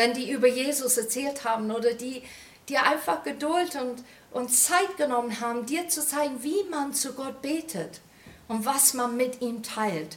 wenn 0.00 0.14
die 0.14 0.30
über 0.30 0.48
Jesus 0.48 0.96
erzählt 0.96 1.44
haben 1.44 1.70
oder 1.70 1.92
die 1.92 2.22
dir 2.70 2.86
einfach 2.86 3.22
Geduld 3.22 3.76
und, 3.76 4.02
und 4.30 4.48
Zeit 4.48 4.96
genommen 4.96 5.42
haben, 5.42 5.66
dir 5.66 5.90
zu 5.90 6.00
zeigen, 6.02 6.42
wie 6.42 6.64
man 6.70 6.94
zu 6.94 7.12
Gott 7.12 7.42
betet 7.42 8.00
und 8.48 8.64
was 8.64 8.94
man 8.94 9.18
mit 9.18 9.42
ihm 9.42 9.62
teilt. 9.62 10.16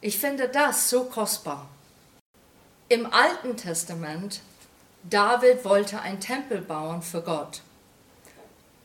Ich 0.00 0.18
finde 0.18 0.48
das 0.48 0.88
so 0.88 1.04
kostbar. 1.04 1.68
Im 2.88 3.12
Alten 3.12 3.58
Testament, 3.58 4.40
David 5.02 5.62
wollte 5.66 6.00
ein 6.00 6.18
Tempel 6.18 6.62
bauen 6.62 7.02
für 7.02 7.20
Gott. 7.20 7.60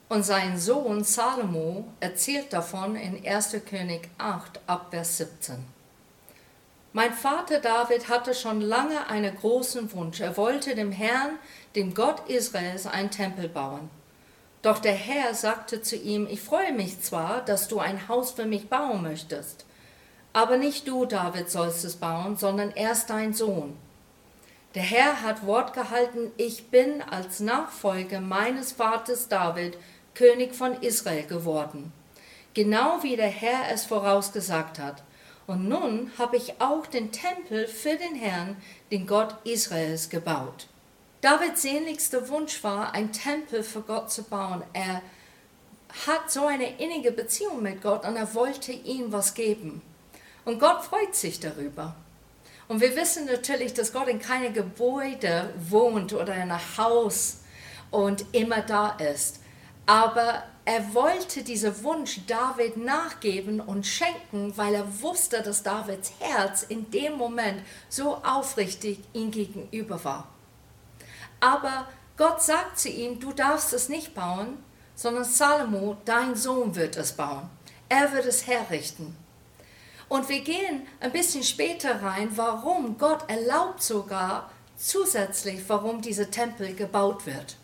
Und 0.10 0.24
sein 0.24 0.60
Sohn 0.60 1.06
Salomo 1.06 1.88
erzählt 2.02 2.52
davon 2.52 2.98
in 2.98 3.26
1. 3.26 3.56
König 3.66 4.10
8 4.18 4.60
ab 4.68 4.88
Vers 4.92 5.20
17. 5.20 5.75
Mein 6.96 7.12
Vater 7.12 7.60
David 7.60 8.08
hatte 8.08 8.34
schon 8.34 8.62
lange 8.62 9.10
einen 9.10 9.36
großen 9.36 9.92
Wunsch. 9.92 10.22
Er 10.22 10.38
wollte 10.38 10.76
dem 10.76 10.94
Herrn, 10.94 11.32
dem 11.76 11.94
Gott 11.94 12.30
Israels, 12.30 12.88
einen 12.88 13.12
Tempel 13.12 13.50
bauen. 13.50 13.90
Doch 14.62 14.80
der 14.80 14.94
Herr 14.94 15.34
sagte 15.34 15.82
zu 15.82 15.98
ihm, 15.98 16.26
ich 16.26 16.40
freue 16.40 16.72
mich 16.72 17.02
zwar, 17.02 17.44
dass 17.44 17.68
du 17.68 17.80
ein 17.80 18.08
Haus 18.08 18.32
für 18.32 18.46
mich 18.46 18.70
bauen 18.70 19.02
möchtest, 19.02 19.66
aber 20.32 20.56
nicht 20.56 20.88
du, 20.88 21.06
David, 21.06 21.52
sollst 21.52 21.84
es 21.84 21.98
bauen, 21.98 22.38
sondern 22.38 22.72
erst 22.72 23.10
dein 23.10 23.34
Sohn. 23.34 23.76
Der 24.74 24.84
Herr 24.84 25.22
hat 25.22 25.46
Wort 25.46 25.74
gehalten, 25.74 26.32
ich 26.38 26.68
bin 26.68 27.02
als 27.02 27.42
Nachfolger 27.42 28.22
meines 28.22 28.72
Vaters 28.72 29.28
David 29.28 29.78
König 30.14 30.56
von 30.56 30.82
Israel 30.82 31.26
geworden, 31.26 31.92
genau 32.54 33.04
wie 33.04 33.18
der 33.18 33.28
Herr 33.28 33.70
es 33.74 33.84
vorausgesagt 33.84 34.80
hat. 34.80 35.04
Und 35.48 35.70
nun 35.70 36.12
habe 36.18 36.38
ich 36.38 36.60
auch 36.60 36.88
den 36.88 37.12
Tempel 37.12 37.68
für 37.68 37.96
den 37.96 38.16
Herrn, 38.16 38.58
den 38.92 39.06
Gott 39.06 39.36
Israels, 39.44 40.10
gebaut. 40.10 40.68
Davids 41.22 41.62
sehnlichster 41.62 42.30
Wunsch 42.30 42.64
war, 42.64 42.94
ein 42.94 43.12
Tempel 43.12 43.64
für 43.64 43.82
Gott 43.82 44.12
zu 44.12 44.24
bauen. 44.24 44.64
Er 44.74 45.02
hat 46.08 46.32
so 46.32 46.46
eine 46.46 46.78
innige 46.80 47.12
Beziehung 47.12 47.62
mit 47.62 47.82
Gott 47.82 48.06
und 48.06 48.16
er 48.16 48.34
wollte 48.34 48.72
ihm 48.72 49.12
was 49.12 49.34
geben. 49.34 49.82
Und 50.46 50.60
Gott 50.60 50.84
freut 50.84 51.16
sich 51.16 51.40
darüber. 51.40 51.96
Und 52.68 52.82
wir 52.82 52.96
wissen 52.96 53.26
natürlich, 53.26 53.74
dass 53.74 53.94
Gott 53.94 54.08
in 54.08 54.20
keine 54.20 54.52
Gebäude 54.52 55.54
wohnt 55.70 56.14
oder 56.14 56.34
in 56.36 56.52
einem 56.52 56.78
Haus 56.78 57.38
und 57.92 58.26
immer 58.32 58.62
da 58.62 58.90
ist. 58.90 59.42
Aber 59.86 60.44
er 60.66 60.96
wollte 60.96 61.44
diesen 61.44 61.84
Wunsch 61.84 62.22
David 62.26 62.78
nachgeben 62.78 63.62
und 63.62 63.86
schenken, 63.86 64.58
weil 64.58 64.74
er 64.74 65.02
wusste, 65.02 65.44
dass 65.44 65.62
Davids 65.62 66.12
Herz 66.20 66.64
in 66.64 66.90
dem 66.90 67.18
Moment 67.18 67.62
so 67.88 68.16
aufrichtig 68.24 69.00
ihm 69.14 69.30
gegenüber 69.30 70.04
war. 70.04 70.28
Aber 71.40 71.88
Gott 72.18 72.42
sagt 72.42 72.80
zu 72.80 72.90
ihm, 72.90 73.20
du 73.20 73.32
darfst 73.32 73.74
es 73.74 73.90
nicht 73.90 74.16
bauen, 74.16 74.58
sondern 74.96 75.24
Salomo, 75.24 75.98
dein 76.04 76.36
Sohn, 76.36 76.76
wird 76.76 76.98
es 76.98 77.12
bauen. 77.14 77.48
Er 77.88 78.12
wird 78.14 78.26
es 78.26 78.48
herrichten. 78.48 79.16
Und 80.10 80.30
wir 80.30 80.42
gehen 80.42 80.88
ein 81.00 81.12
bisschen 81.12 81.44
später 81.44 82.02
rein, 82.02 82.30
warum 82.38 82.98
Gott 82.98 83.30
erlaubt 83.30 83.84
sogar 83.84 84.50
zusätzlich, 84.78 85.62
warum 85.68 86.02
dieser 86.02 86.32
Tempel 86.32 86.74
gebaut 86.74 87.28
wird. 87.28 87.58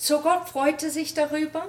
So 0.00 0.20
Gott 0.20 0.48
freute 0.48 0.92
sich 0.92 1.12
darüber 1.12 1.66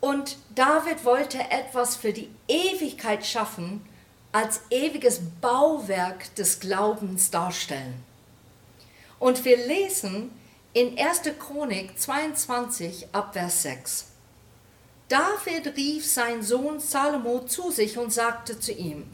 und 0.00 0.36
David 0.56 1.04
wollte 1.04 1.38
etwas 1.38 1.94
für 1.94 2.12
die 2.12 2.28
Ewigkeit 2.48 3.24
schaffen, 3.24 3.88
als 4.32 4.62
ewiges 4.70 5.20
Bauwerk 5.40 6.34
des 6.34 6.58
Glaubens 6.58 7.30
darstellen. 7.30 8.02
Und 9.20 9.44
wir 9.44 9.56
lesen 9.56 10.32
in 10.72 10.98
1. 10.98 11.22
Chronik 11.38 11.96
22 11.96 13.06
ab 13.12 13.32
Vers 13.32 13.62
6. 13.62 14.06
David 15.08 15.76
rief 15.76 16.04
seinen 16.04 16.42
Sohn 16.42 16.80
Salomo 16.80 17.40
zu 17.46 17.70
sich 17.70 17.96
und 17.96 18.12
sagte 18.12 18.58
zu 18.58 18.72
ihm, 18.72 19.06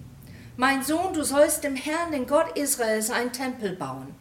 Mein 0.56 0.82
Sohn, 0.82 1.12
du 1.12 1.22
sollst 1.22 1.64
dem 1.64 1.76
Herrn, 1.76 2.12
den 2.12 2.26
Gott 2.26 2.56
Israels, 2.56 3.10
ein 3.10 3.30
Tempel 3.32 3.76
bauen. 3.76 4.14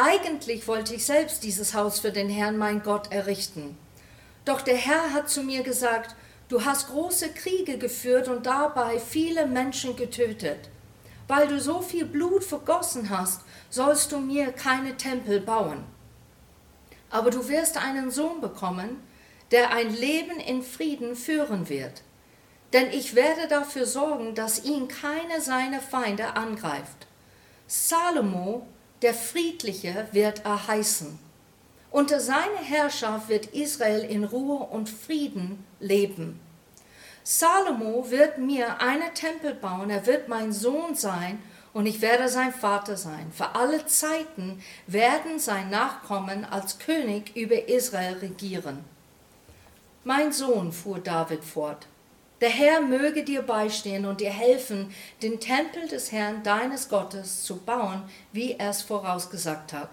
Eigentlich 0.00 0.68
wollte 0.68 0.94
ich 0.94 1.04
selbst 1.04 1.42
dieses 1.42 1.74
Haus 1.74 1.98
für 1.98 2.12
den 2.12 2.28
Herrn, 2.28 2.56
mein 2.56 2.84
Gott, 2.84 3.10
errichten. 3.10 3.76
Doch 4.44 4.60
der 4.60 4.76
Herr 4.76 5.12
hat 5.12 5.28
zu 5.28 5.42
mir 5.42 5.64
gesagt, 5.64 6.14
du 6.48 6.64
hast 6.64 6.90
große 6.90 7.30
Kriege 7.30 7.78
geführt 7.78 8.28
und 8.28 8.46
dabei 8.46 9.00
viele 9.00 9.46
Menschen 9.46 9.96
getötet. 9.96 10.70
Weil 11.26 11.48
du 11.48 11.60
so 11.60 11.80
viel 11.80 12.04
Blut 12.04 12.44
vergossen 12.44 13.10
hast, 13.10 13.40
sollst 13.70 14.12
du 14.12 14.20
mir 14.20 14.52
keine 14.52 14.96
Tempel 14.96 15.40
bauen. 15.40 15.82
Aber 17.10 17.30
du 17.30 17.48
wirst 17.48 17.76
einen 17.76 18.12
Sohn 18.12 18.40
bekommen, 18.40 19.02
der 19.50 19.72
ein 19.72 19.92
Leben 19.92 20.38
in 20.38 20.62
Frieden 20.62 21.16
führen 21.16 21.68
wird. 21.68 22.02
Denn 22.72 22.92
ich 22.92 23.16
werde 23.16 23.48
dafür 23.48 23.84
sorgen, 23.84 24.36
dass 24.36 24.64
ihn 24.64 24.86
keine 24.86 25.40
seiner 25.40 25.80
Feinde 25.80 26.36
angreift. 26.36 27.08
Salomo 27.66 28.68
der 29.02 29.14
Friedliche 29.14 30.08
wird 30.12 30.44
er 30.44 30.66
heißen. 30.66 31.18
Unter 31.90 32.20
seiner 32.20 32.62
Herrschaft 32.62 33.28
wird 33.28 33.46
Israel 33.46 34.00
in 34.00 34.24
Ruhe 34.24 34.66
und 34.66 34.88
Frieden 34.88 35.64
leben. 35.80 36.40
Salomo 37.22 38.10
wird 38.10 38.38
mir 38.38 38.80
einen 38.80 39.14
Tempel 39.14 39.54
bauen, 39.54 39.90
er 39.90 40.06
wird 40.06 40.28
mein 40.28 40.52
Sohn 40.52 40.94
sein 40.94 41.38
und 41.72 41.86
ich 41.86 42.00
werde 42.00 42.28
sein 42.28 42.52
Vater 42.52 42.96
sein. 42.96 43.30
Für 43.32 43.54
alle 43.54 43.86
Zeiten 43.86 44.62
werden 44.86 45.38
sein 45.38 45.70
Nachkommen 45.70 46.44
als 46.44 46.78
König 46.78 47.36
über 47.36 47.68
Israel 47.68 48.14
regieren. 48.18 48.84
Mein 50.04 50.32
Sohn, 50.32 50.72
fuhr 50.72 51.00
David 51.00 51.44
fort, 51.44 51.86
der 52.40 52.50
Herr 52.50 52.80
möge 52.80 53.24
dir 53.24 53.42
beistehen 53.42 54.06
und 54.06 54.20
dir 54.20 54.30
helfen, 54.30 54.94
den 55.22 55.40
Tempel 55.40 55.88
des 55.88 56.12
Herrn 56.12 56.42
deines 56.42 56.88
Gottes 56.88 57.42
zu 57.42 57.56
bauen, 57.56 58.02
wie 58.32 58.52
er 58.52 58.70
es 58.70 58.82
vorausgesagt 58.82 59.72
hat. 59.72 59.90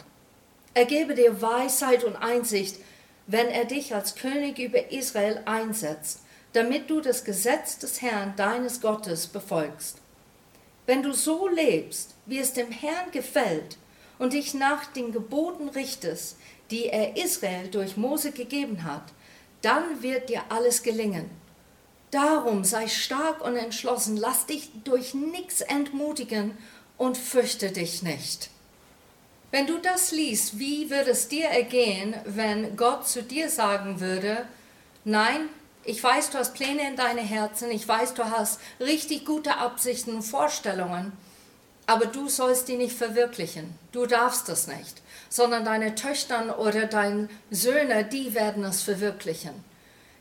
Er 0.73 0.85
gebe 0.85 1.15
dir 1.15 1.41
Weisheit 1.41 2.03
und 2.03 2.15
Einsicht, 2.15 2.77
wenn 3.27 3.47
er 3.47 3.65
dich 3.65 3.95
als 3.95 4.15
König 4.15 4.59
über 4.59 4.91
Israel 4.91 5.41
einsetzt, 5.45 6.21
damit 6.53 6.89
du 6.89 7.01
das 7.01 7.23
Gesetz 7.23 7.79
des 7.79 8.01
Herrn 8.01 8.33
deines 8.35 8.81
Gottes 8.81 9.27
befolgst. 9.27 9.97
Wenn 10.85 11.01
du 11.01 11.13
so 11.13 11.47
lebst, 11.47 12.13
wie 12.25 12.39
es 12.39 12.53
dem 12.53 12.71
Herrn 12.71 13.11
gefällt, 13.11 13.77
und 14.17 14.33
dich 14.33 14.53
nach 14.53 14.85
den 14.85 15.11
Geboten 15.11 15.69
richtest, 15.69 16.37
die 16.71 16.87
er 16.87 17.17
Israel 17.17 17.67
durch 17.69 17.97
Mose 17.97 18.31
gegeben 18.31 18.83
hat, 18.83 19.03
dann 19.61 20.01
wird 20.01 20.29
dir 20.29 20.43
alles 20.49 20.83
gelingen. 20.83 21.29
Darum 22.15 22.63
sei 22.63 22.87
stark 22.87 23.43
und 23.43 23.57
entschlossen, 23.57 24.15
lass 24.15 24.45
dich 24.45 24.69
durch 24.85 25.13
nichts 25.13 25.59
entmutigen 25.59 26.57
und 26.97 27.17
fürchte 27.17 27.73
dich 27.73 28.03
nicht. 28.03 28.49
Wenn 29.51 29.67
du 29.67 29.79
das 29.79 30.13
liest, 30.13 30.57
wie 30.57 30.89
würde 30.89 31.11
es 31.11 31.27
dir 31.27 31.47
ergehen, 31.47 32.15
wenn 32.23 32.77
Gott 32.77 33.05
zu 33.05 33.21
dir 33.21 33.49
sagen 33.49 33.99
würde, 33.99 34.45
nein, 35.03 35.49
ich 35.83 36.01
weiß, 36.01 36.29
du 36.29 36.37
hast 36.37 36.53
Pläne 36.53 36.87
in 36.87 36.95
deine 36.95 37.19
Herzen, 37.19 37.69
ich 37.69 37.85
weiß, 37.85 38.13
du 38.13 38.23
hast 38.23 38.61
richtig 38.79 39.25
gute 39.25 39.57
Absichten 39.57 40.15
und 40.15 40.21
Vorstellungen, 40.21 41.11
aber 41.85 42.05
du 42.05 42.29
sollst 42.29 42.69
die 42.69 42.77
nicht 42.77 42.95
verwirklichen. 42.95 43.77
Du 43.91 44.05
darfst 44.05 44.47
das 44.47 44.67
nicht, 44.67 45.01
sondern 45.27 45.65
deine 45.65 45.95
Töchter 45.95 46.59
oder 46.59 46.85
deine 46.85 47.27
Söhne, 47.51 48.05
die 48.05 48.33
werden 48.33 48.63
es 48.63 48.83
verwirklichen. 48.83 49.74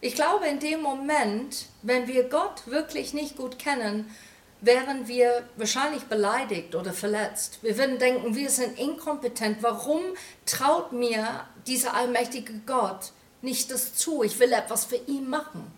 Ich 0.05 0.17
glaube, 0.17 0.47
in 0.49 0.61
dem 0.61 0.83
Moment, 0.83 1.65
wenn 1.81 2.07
wir 2.07 2.25
Gott 2.25 2.67
wirklich 2.67 3.15
nicht 3.15 3.39
gut 3.39 3.59
kennen, 3.59 4.15
wären 4.61 5.09
wir 5.09 5.49
wahrscheinlich 5.57 6.03
beleidigt 6.03 6.75
oder 6.75 6.93
verletzt. 6.93 7.61
Wir 7.63 7.79
würden 7.79 7.99
denken, 7.99 8.35
wir 8.35 8.51
sind 8.51 8.79
inkompetent. 8.79 9.63
Warum 9.63 10.03
traut 10.45 10.93
mir 10.93 11.47
dieser 11.67 11.95
allmächtige 11.95 12.53
Gott 12.67 13.13
nicht 13.41 13.71
das 13.71 13.95
zu? 13.95 14.23
Ich 14.23 14.39
will 14.39 14.53
etwas 14.53 14.85
für 14.85 15.01
ihn 15.07 15.31
machen. 15.31 15.73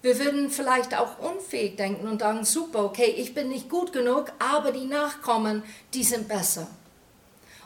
Wir 0.00 0.20
würden 0.20 0.48
vielleicht 0.48 0.96
auch 0.96 1.18
unfähig 1.18 1.74
denken 1.74 2.06
und 2.06 2.20
sagen, 2.20 2.44
super, 2.44 2.84
okay, 2.84 3.16
ich 3.16 3.34
bin 3.34 3.48
nicht 3.48 3.68
gut 3.68 3.92
genug, 3.92 4.30
aber 4.38 4.70
die 4.70 4.86
Nachkommen, 4.86 5.64
die 5.92 6.04
sind 6.04 6.28
besser. 6.28 6.68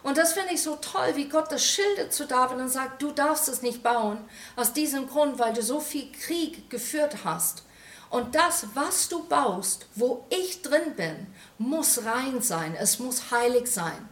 Und 0.04 0.18
das 0.18 0.34
finde 0.34 0.52
ich 0.52 0.62
so 0.62 0.76
toll, 0.76 1.16
wie 1.16 1.30
Gott 1.30 1.50
das 1.50 1.64
schildert 1.64 2.12
zu 2.12 2.26
David 2.26 2.58
und 2.58 2.68
sagt, 2.68 3.00
du 3.00 3.10
darfst 3.10 3.48
es 3.48 3.62
nicht 3.62 3.82
bauen, 3.82 4.18
aus 4.54 4.74
diesem 4.74 5.08
Grund, 5.08 5.38
weil 5.38 5.54
du 5.54 5.62
so 5.62 5.80
viel 5.80 6.12
Krieg 6.12 6.68
geführt 6.68 7.24
hast. 7.24 7.64
Und 8.10 8.34
das, 8.34 8.66
was 8.74 9.08
du 9.08 9.24
baust, 9.24 9.86
wo 9.94 10.26
ich 10.28 10.60
drin 10.60 10.94
bin, 10.94 11.26
muss 11.56 12.04
rein 12.04 12.42
sein, 12.42 12.76
es 12.78 12.98
muss 12.98 13.30
heilig 13.30 13.66
sein. 13.66 14.08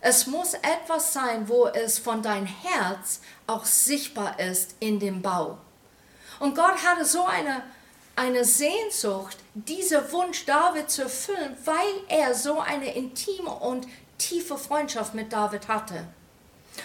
Es 0.00 0.26
muss 0.26 0.54
etwas 0.54 1.12
sein, 1.12 1.48
wo 1.48 1.68
es 1.68 2.00
von 2.00 2.20
dein 2.20 2.44
Herz 2.44 3.20
auch 3.46 3.64
sichtbar 3.64 4.40
ist 4.40 4.74
in 4.80 4.98
dem 4.98 5.22
Bau. 5.22 5.58
Und 6.40 6.56
Gott 6.56 6.84
hatte 6.84 7.04
so 7.04 7.24
eine, 7.24 7.62
eine 8.16 8.44
Sehnsucht, 8.44 9.36
dieser 9.54 10.10
Wunsch 10.10 10.44
David 10.44 10.90
zu 10.90 11.02
erfüllen, 11.02 11.56
weil 11.64 11.94
er 12.08 12.34
so 12.34 12.58
eine 12.58 12.94
intime 12.94 13.48
und 13.48 13.86
tiefe 14.18 14.58
Freundschaft 14.58 15.14
mit 15.14 15.32
David 15.32 15.68
hatte. 15.68 16.06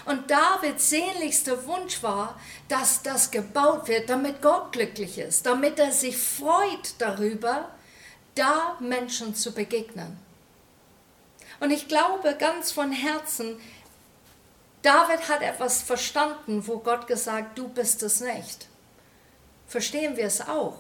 Und 0.06 0.30
Davids 0.30 0.90
sehnlichster 0.90 1.66
Wunsch 1.66 2.04
war, 2.04 2.40
dass 2.68 3.02
das 3.02 3.32
gebaut 3.32 3.88
wird, 3.88 4.10
damit 4.10 4.42
Gott 4.42 4.72
glücklich 4.72 5.18
ist, 5.18 5.46
damit 5.46 5.80
er 5.80 5.92
sich 5.92 6.18
freut 6.18 6.94
darüber, 7.00 7.70
da 8.36 8.78
Menschen 8.80 9.36
zu 9.36 9.52
begegnen. 9.52 10.18
Und 11.60 11.72
ich 11.72 11.88
glaube 11.88 12.36
ganz 12.36 12.72
von 12.72 12.92
Herzen, 12.92 13.60
David 14.82 15.28
hat 15.28 15.42
etwas 15.42 15.82
verstanden, 15.82 16.66
wo 16.68 16.78
Gott 16.78 17.08
gesagt, 17.08 17.58
du 17.58 17.68
bist 17.68 18.02
es 18.04 18.22
nicht. 18.22 18.68
Verstehen 19.68 20.16
wir 20.16 20.26
es 20.26 20.42
auch? 20.48 20.78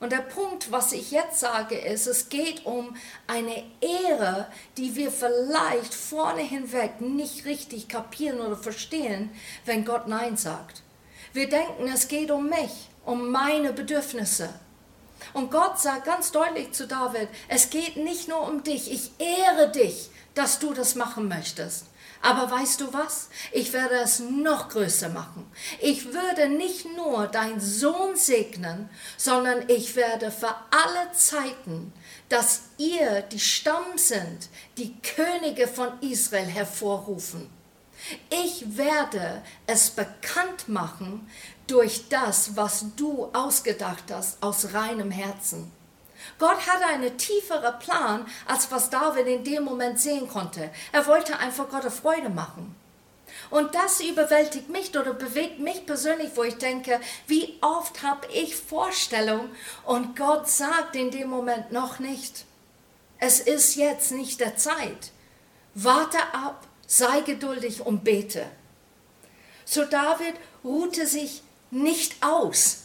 Und 0.00 0.12
der 0.12 0.22
Punkt, 0.22 0.72
was 0.72 0.92
ich 0.92 1.10
jetzt 1.10 1.40
sage, 1.40 1.76
ist, 1.76 2.06
es 2.06 2.30
geht 2.30 2.64
um 2.64 2.96
eine 3.26 3.64
Ehre, 3.82 4.46
die 4.78 4.96
wir 4.96 5.12
vielleicht 5.12 5.92
vorne 5.92 6.40
hinweg 6.40 7.02
nicht 7.02 7.44
richtig 7.44 7.88
kapieren 7.88 8.40
oder 8.40 8.56
verstehen, 8.56 9.30
wenn 9.66 9.84
Gott 9.84 10.08
Nein 10.08 10.38
sagt. 10.38 10.82
Wir 11.34 11.50
denken, 11.50 11.86
es 11.92 12.08
geht 12.08 12.30
um 12.30 12.48
mich, 12.48 12.88
um 13.04 13.30
meine 13.30 13.74
Bedürfnisse. 13.74 14.48
Und 15.34 15.50
Gott 15.50 15.78
sagt 15.78 16.06
ganz 16.06 16.32
deutlich 16.32 16.72
zu 16.72 16.86
David, 16.86 17.28
es 17.48 17.68
geht 17.68 17.96
nicht 17.96 18.26
nur 18.26 18.48
um 18.48 18.62
dich, 18.62 18.90
ich 18.90 19.10
ehre 19.18 19.70
dich, 19.70 20.10
dass 20.34 20.58
du 20.58 20.72
das 20.74 20.94
machen 20.94 21.28
möchtest. 21.28 21.86
Aber 22.22 22.50
weißt 22.50 22.82
du 22.82 22.92
was? 22.92 23.30
Ich 23.50 23.72
werde 23.72 23.96
es 23.96 24.20
noch 24.20 24.68
größer 24.68 25.08
machen. 25.08 25.50
Ich 25.80 26.12
würde 26.12 26.50
nicht 26.50 26.84
nur 26.94 27.26
dein 27.26 27.60
Sohn 27.60 28.14
segnen, 28.14 28.90
sondern 29.16 29.68
ich 29.68 29.96
werde 29.96 30.30
für 30.30 30.54
alle 30.70 31.12
Zeiten, 31.12 31.92
dass 32.28 32.62
ihr 32.76 33.22
die 33.22 33.40
Stamm 33.40 33.96
sind, 33.96 34.50
die 34.76 34.94
Könige 35.00 35.66
von 35.66 35.98
Israel 36.02 36.46
hervorrufen. 36.46 37.48
Ich 38.28 38.76
werde 38.76 39.42
es 39.66 39.90
bekannt 39.90 40.68
machen 40.68 41.28
durch 41.66 42.08
das, 42.08 42.56
was 42.56 42.84
du 42.96 43.30
ausgedacht 43.32 44.04
hast 44.10 44.42
aus 44.42 44.74
reinem 44.74 45.10
Herzen. 45.10 45.70
Gott 46.40 46.66
hatte 46.66 46.86
einen 46.86 47.18
tieferen 47.18 47.78
Plan, 47.78 48.26
als 48.46 48.70
was 48.72 48.88
David 48.88 49.26
in 49.26 49.44
dem 49.44 49.62
Moment 49.62 50.00
sehen 50.00 50.26
konnte. 50.26 50.70
Er 50.90 51.06
wollte 51.06 51.38
einfach 51.38 51.68
Gott 51.68 51.82
eine 51.82 51.90
Freude 51.90 52.30
machen. 52.30 52.74
Und 53.50 53.74
das 53.74 54.00
überwältigt 54.00 54.70
mich 54.70 54.96
oder 54.96 55.12
bewegt 55.12 55.60
mich 55.60 55.84
persönlich, 55.84 56.30
wo 56.34 56.42
ich 56.42 56.56
denke, 56.56 56.98
wie 57.26 57.58
oft 57.60 58.02
habe 58.02 58.26
ich 58.32 58.56
Vorstellungen 58.56 59.54
und 59.84 60.16
Gott 60.16 60.48
sagt 60.48 60.96
in 60.96 61.10
dem 61.10 61.28
Moment 61.28 61.72
noch 61.72 61.98
nicht. 61.98 62.46
Es 63.18 63.40
ist 63.40 63.76
jetzt 63.76 64.10
nicht 64.10 64.40
der 64.40 64.56
Zeit. 64.56 65.12
Warte 65.74 66.18
ab, 66.32 66.66
sei 66.86 67.20
geduldig 67.20 67.84
und 67.84 68.02
bete. 68.02 68.46
So 69.66 69.84
David 69.84 70.34
ruhte 70.64 71.06
sich 71.06 71.42
nicht 71.70 72.24
aus 72.24 72.79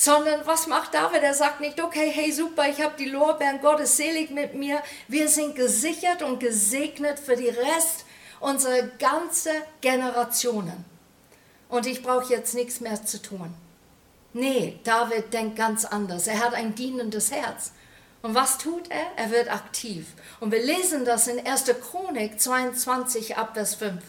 sondern 0.00 0.46
was 0.46 0.66
macht 0.66 0.94
David? 0.94 1.22
Er 1.22 1.34
sagt 1.34 1.60
nicht, 1.60 1.78
okay, 1.78 2.10
hey 2.10 2.32
super, 2.32 2.66
ich 2.66 2.80
habe 2.80 2.94
die 2.98 3.10
Lorbeeren 3.10 3.60
Gottes 3.60 3.98
selig 3.98 4.30
mit 4.30 4.54
mir. 4.54 4.82
Wir 5.08 5.28
sind 5.28 5.56
gesichert 5.56 6.22
und 6.22 6.40
gesegnet 6.40 7.18
für 7.18 7.36
die 7.36 7.50
Rest 7.50 8.06
unserer 8.40 8.80
ganzen 8.98 9.52
Generationen. 9.82 10.86
Und 11.68 11.86
ich 11.86 12.02
brauche 12.02 12.32
jetzt 12.32 12.54
nichts 12.54 12.80
mehr 12.80 13.04
zu 13.04 13.20
tun. 13.20 13.52
Nee, 14.32 14.80
David 14.84 15.34
denkt 15.34 15.56
ganz 15.56 15.84
anders. 15.84 16.26
Er 16.28 16.38
hat 16.38 16.54
ein 16.54 16.74
dienendes 16.74 17.30
Herz. 17.30 17.72
Und 18.22 18.34
was 18.34 18.56
tut 18.56 18.90
er? 18.90 19.04
Er 19.22 19.30
wird 19.30 19.52
aktiv. 19.52 20.06
Und 20.40 20.50
wir 20.50 20.62
lesen 20.62 21.04
das 21.04 21.26
in 21.26 21.46
1. 21.46 21.64
Chronik 21.82 22.40
22 22.40 23.36
ab 23.36 23.50
Vers 23.52 23.74
5. 23.74 24.02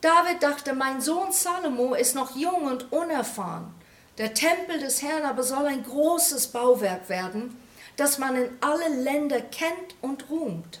David 0.00 0.42
dachte, 0.42 0.72
mein 0.72 1.02
Sohn 1.02 1.30
Salomo 1.30 1.92
ist 1.92 2.14
noch 2.14 2.34
jung 2.34 2.62
und 2.62 2.90
unerfahren. 2.90 3.74
Der 4.18 4.32
Tempel 4.32 4.78
des 4.78 5.02
Herrn 5.02 5.24
aber 5.24 5.42
soll 5.42 5.66
ein 5.66 5.82
großes 5.82 6.48
Bauwerk 6.48 7.08
werden, 7.08 7.60
das 7.96 8.18
man 8.18 8.36
in 8.36 8.50
alle 8.60 8.88
Länder 8.88 9.40
kennt 9.40 9.94
und 10.00 10.30
ruhmt. 10.30 10.80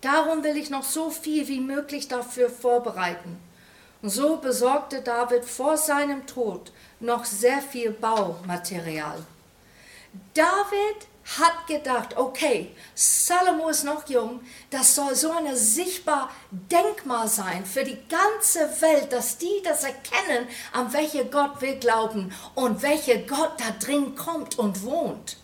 Darum 0.00 0.44
will 0.44 0.56
ich 0.56 0.70
noch 0.70 0.84
so 0.84 1.10
viel 1.10 1.48
wie 1.48 1.60
möglich 1.60 2.08
dafür 2.08 2.50
vorbereiten. 2.50 3.40
Und 4.02 4.10
so 4.10 4.36
besorgte 4.36 5.00
David 5.00 5.44
vor 5.44 5.78
seinem 5.78 6.26
Tod 6.26 6.72
noch 7.00 7.24
sehr 7.24 7.62
viel 7.62 7.90
Baumaterial. 7.90 9.24
David 10.34 11.06
hat 11.38 11.66
gedacht, 11.66 12.16
okay, 12.16 12.74
Salomo 12.94 13.68
ist 13.68 13.84
noch 13.84 14.08
jung, 14.08 14.40
das 14.70 14.94
soll 14.94 15.14
so 15.14 15.32
ein 15.32 15.56
sichtbar 15.56 16.30
Denkmal 16.50 17.28
sein 17.28 17.64
für 17.64 17.82
die 17.82 17.98
ganze 18.08 18.80
Welt, 18.82 19.12
dass 19.12 19.38
die 19.38 19.62
das 19.64 19.84
erkennen, 19.84 20.46
an 20.72 20.92
welche 20.92 21.24
Gott 21.24 21.60
wir 21.60 21.76
glauben 21.76 22.32
und 22.54 22.82
welche 22.82 23.24
Gott 23.26 23.52
da 23.58 23.70
drin 23.84 24.14
kommt 24.14 24.58
und 24.58 24.82
wohnt. 24.82 25.38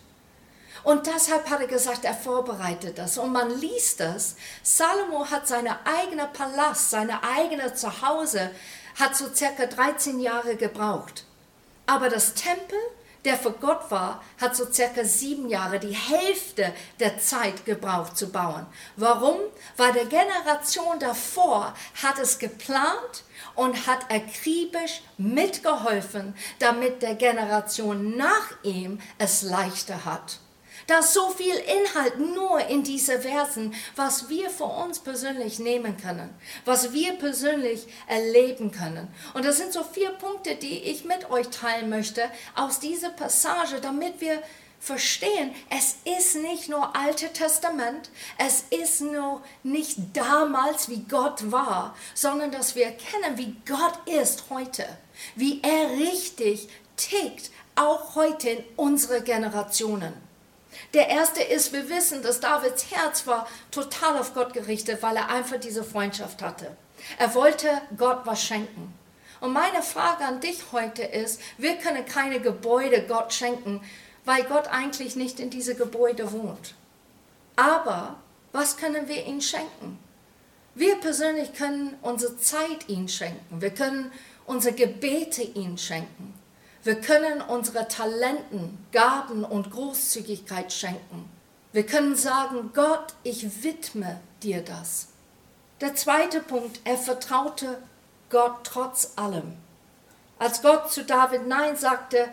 Und 0.83 1.05
deshalb 1.05 1.49
hat 1.49 1.61
er 1.61 1.67
gesagt, 1.67 2.05
er 2.05 2.15
vorbereitet 2.15 2.97
das. 2.97 3.17
Und 3.17 3.31
man 3.31 3.51
liest 3.59 3.99
das. 3.99 4.35
Salomo 4.63 5.29
hat 5.29 5.47
seine 5.47 5.77
eigene 5.85 6.27
Palast, 6.27 6.89
seine 6.89 7.23
eigene 7.23 7.73
Zuhause, 7.75 8.49
hat 8.99 9.15
so 9.15 9.31
circa 9.33 9.67
13 9.67 10.19
Jahre 10.19 10.55
gebraucht. 10.55 11.25
Aber 11.85 12.09
das 12.09 12.33
Tempel 12.33 12.79
der 13.25 13.37
für 13.37 13.51
Gott 13.51 13.89
war, 13.89 14.23
hat 14.39 14.55
so 14.55 14.71
circa 14.71 15.03
sieben 15.03 15.47
Jahre, 15.47 15.79
die 15.79 15.95
Hälfte 15.95 16.73
der 16.99 17.19
Zeit 17.19 17.65
gebraucht 17.65 18.17
zu 18.17 18.31
bauen. 18.31 18.65
Warum? 18.95 19.37
Weil 19.77 19.93
der 19.93 20.05
Generation 20.05 20.99
davor 20.99 21.73
hat 22.03 22.19
es 22.19 22.39
geplant 22.39 23.23
und 23.55 23.87
hat 23.87 24.11
akribisch 24.11 25.01
mitgeholfen, 25.17 26.35
damit 26.59 27.01
der 27.01 27.15
Generation 27.15 28.17
nach 28.17 28.51
ihm 28.63 28.99
es 29.17 29.41
leichter 29.41 30.05
hat. 30.05 30.40
Da 30.91 30.99
ist 30.99 31.13
so 31.13 31.29
viel 31.29 31.55
Inhalt 31.55 32.19
nur 32.19 32.59
in 32.67 32.83
diese 32.83 33.21
Versen, 33.21 33.73
was 33.95 34.27
wir 34.27 34.49
für 34.49 34.65
uns 34.65 34.99
persönlich 34.99 35.57
nehmen 35.57 35.95
können, 35.95 36.29
was 36.65 36.91
wir 36.91 37.13
persönlich 37.13 37.87
erleben 38.07 38.71
können. 38.71 39.07
Und 39.33 39.45
das 39.45 39.55
sind 39.55 39.71
so 39.71 39.85
vier 39.85 40.09
Punkte, 40.09 40.55
die 40.55 40.79
ich 40.79 41.05
mit 41.05 41.31
euch 41.31 41.47
teilen 41.47 41.89
möchte 41.89 42.29
aus 42.55 42.81
dieser 42.81 43.09
Passage, 43.09 43.79
damit 43.79 44.19
wir 44.19 44.43
verstehen, 44.81 45.55
es 45.69 45.95
ist 46.03 46.35
nicht 46.35 46.67
nur 46.67 46.93
Alte 46.93 47.31
Testament, 47.31 48.09
es 48.37 48.65
ist 48.69 48.99
nur 48.99 49.41
nicht 49.63 49.95
damals, 50.11 50.89
wie 50.89 51.05
Gott 51.07 51.53
war, 51.53 51.95
sondern 52.15 52.51
dass 52.51 52.75
wir 52.75 52.87
erkennen, 52.87 53.37
wie 53.37 53.55
Gott 53.65 53.97
ist 54.21 54.49
heute, 54.49 54.85
wie 55.37 55.61
er 55.63 55.91
richtig 55.91 56.67
tickt, 56.97 57.49
auch 57.75 58.15
heute 58.15 58.49
in 58.49 58.63
unsere 58.75 59.21
Generationen. 59.21 60.30
Der 60.93 61.09
erste 61.09 61.41
ist, 61.41 61.73
wir 61.73 61.89
wissen, 61.89 62.21
dass 62.21 62.39
Davids 62.39 62.91
Herz 62.91 63.27
war 63.27 63.47
total 63.71 64.17
auf 64.17 64.33
Gott 64.33 64.53
gerichtet, 64.53 65.01
weil 65.01 65.15
er 65.15 65.29
einfach 65.29 65.59
diese 65.59 65.83
Freundschaft 65.83 66.41
hatte. 66.41 66.75
Er 67.17 67.33
wollte 67.35 67.69
Gott 67.97 68.21
was 68.25 68.43
schenken. 68.43 68.93
Und 69.39 69.53
meine 69.53 69.81
Frage 69.81 70.23
an 70.23 70.39
dich 70.39 70.71
heute 70.71 71.01
ist, 71.01 71.41
wir 71.57 71.77
können 71.77 72.05
keine 72.05 72.39
Gebäude 72.39 73.05
Gott 73.07 73.33
schenken, 73.33 73.81
weil 74.23 74.43
Gott 74.43 74.67
eigentlich 74.67 75.15
nicht 75.15 75.39
in 75.39 75.49
diese 75.49 75.75
Gebäude 75.75 76.31
wohnt. 76.31 76.75
Aber 77.55 78.17
was 78.51 78.77
können 78.77 79.07
wir 79.07 79.25
ihm 79.25 79.41
schenken? 79.41 79.97
Wir 80.75 80.95
persönlich 80.95 81.53
können 81.53 81.97
unsere 82.01 82.37
Zeit 82.37 82.87
ihm 82.87 83.07
schenken. 83.07 83.61
Wir 83.61 83.71
können 83.71 84.11
unsere 84.45 84.75
Gebete 84.75 85.41
ihm 85.41 85.77
schenken. 85.77 86.33
Wir 86.83 86.99
können 86.99 87.41
unsere 87.41 87.87
Talenten, 87.87 88.83
Gaben 88.91 89.43
und 89.43 89.71
Großzügigkeit 89.71 90.73
schenken. 90.73 91.29
Wir 91.73 91.85
können 91.85 92.15
sagen, 92.15 92.71
Gott, 92.73 93.13
ich 93.23 93.63
widme 93.63 94.19
dir 94.41 94.63
das. 94.63 95.09
Der 95.79 95.95
zweite 95.95 96.41
Punkt, 96.41 96.81
er 96.83 96.97
vertraute 96.97 97.81
Gott 98.29 98.63
trotz 98.63 99.13
allem. 99.15 99.53
Als 100.39 100.63
Gott 100.63 100.91
zu 100.91 101.03
David 101.05 101.45
Nein 101.47 101.77
sagte, 101.77 102.29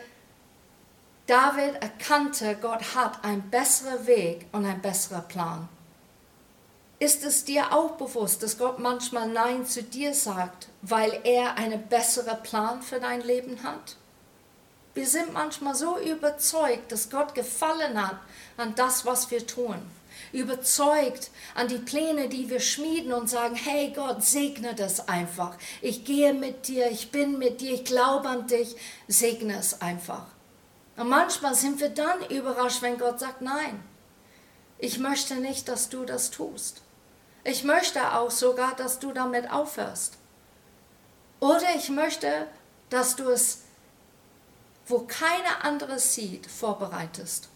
David 1.26 1.82
erkannte, 1.82 2.56
Gott 2.56 2.94
hat 2.94 3.22
einen 3.22 3.50
besseren 3.50 4.06
Weg 4.06 4.46
und 4.52 4.64
einen 4.64 4.80
besseren 4.80 5.28
Plan. 5.28 5.68
Ist 6.98 7.22
es 7.22 7.44
dir 7.44 7.72
auch 7.72 7.92
bewusst, 7.92 8.42
dass 8.42 8.56
Gott 8.56 8.78
manchmal 8.78 9.28
Nein 9.28 9.66
zu 9.66 9.82
dir 9.82 10.14
sagt, 10.14 10.68
weil 10.80 11.20
er 11.24 11.56
einen 11.56 11.86
besseren 11.86 12.42
Plan 12.42 12.80
für 12.80 12.98
dein 12.98 13.20
Leben 13.20 13.62
hat? 13.62 13.96
Wir 14.98 15.06
sind 15.06 15.32
manchmal 15.32 15.76
so 15.76 15.96
überzeugt, 15.96 16.90
dass 16.90 17.08
Gott 17.08 17.32
gefallen 17.32 18.04
hat 18.04 18.16
an 18.56 18.74
das, 18.74 19.06
was 19.06 19.30
wir 19.30 19.46
tun. 19.46 19.76
Überzeugt 20.32 21.30
an 21.54 21.68
die 21.68 21.78
Pläne, 21.78 22.28
die 22.28 22.50
wir 22.50 22.58
schmieden 22.58 23.12
und 23.12 23.30
sagen, 23.30 23.54
hey 23.54 23.92
Gott, 23.94 24.24
segne 24.24 24.74
das 24.74 25.06
einfach. 25.06 25.56
Ich 25.82 26.04
gehe 26.04 26.34
mit 26.34 26.66
dir, 26.66 26.90
ich 26.90 27.12
bin 27.12 27.38
mit 27.38 27.60
dir, 27.60 27.74
ich 27.74 27.84
glaube 27.84 28.28
an 28.28 28.48
dich, 28.48 28.74
segne 29.06 29.56
es 29.56 29.80
einfach. 29.80 30.26
Und 30.96 31.08
manchmal 31.08 31.54
sind 31.54 31.78
wir 31.78 31.90
dann 31.90 32.26
überrascht, 32.28 32.82
wenn 32.82 32.98
Gott 32.98 33.20
sagt, 33.20 33.40
nein, 33.40 33.80
ich 34.78 34.98
möchte 34.98 35.36
nicht, 35.36 35.68
dass 35.68 35.90
du 35.90 36.06
das 36.06 36.32
tust. 36.32 36.82
Ich 37.44 37.62
möchte 37.62 38.16
auch 38.16 38.32
sogar, 38.32 38.74
dass 38.74 38.98
du 38.98 39.12
damit 39.12 39.48
aufhörst. 39.48 40.14
Oder 41.38 41.76
ich 41.76 41.88
möchte, 41.88 42.48
dass 42.90 43.14
du 43.14 43.28
es, 43.28 43.62
wo 44.88 45.00
keiner 45.00 45.64
andere 45.64 45.98
sieht, 45.98 46.46
vorbereitest. 46.46 47.48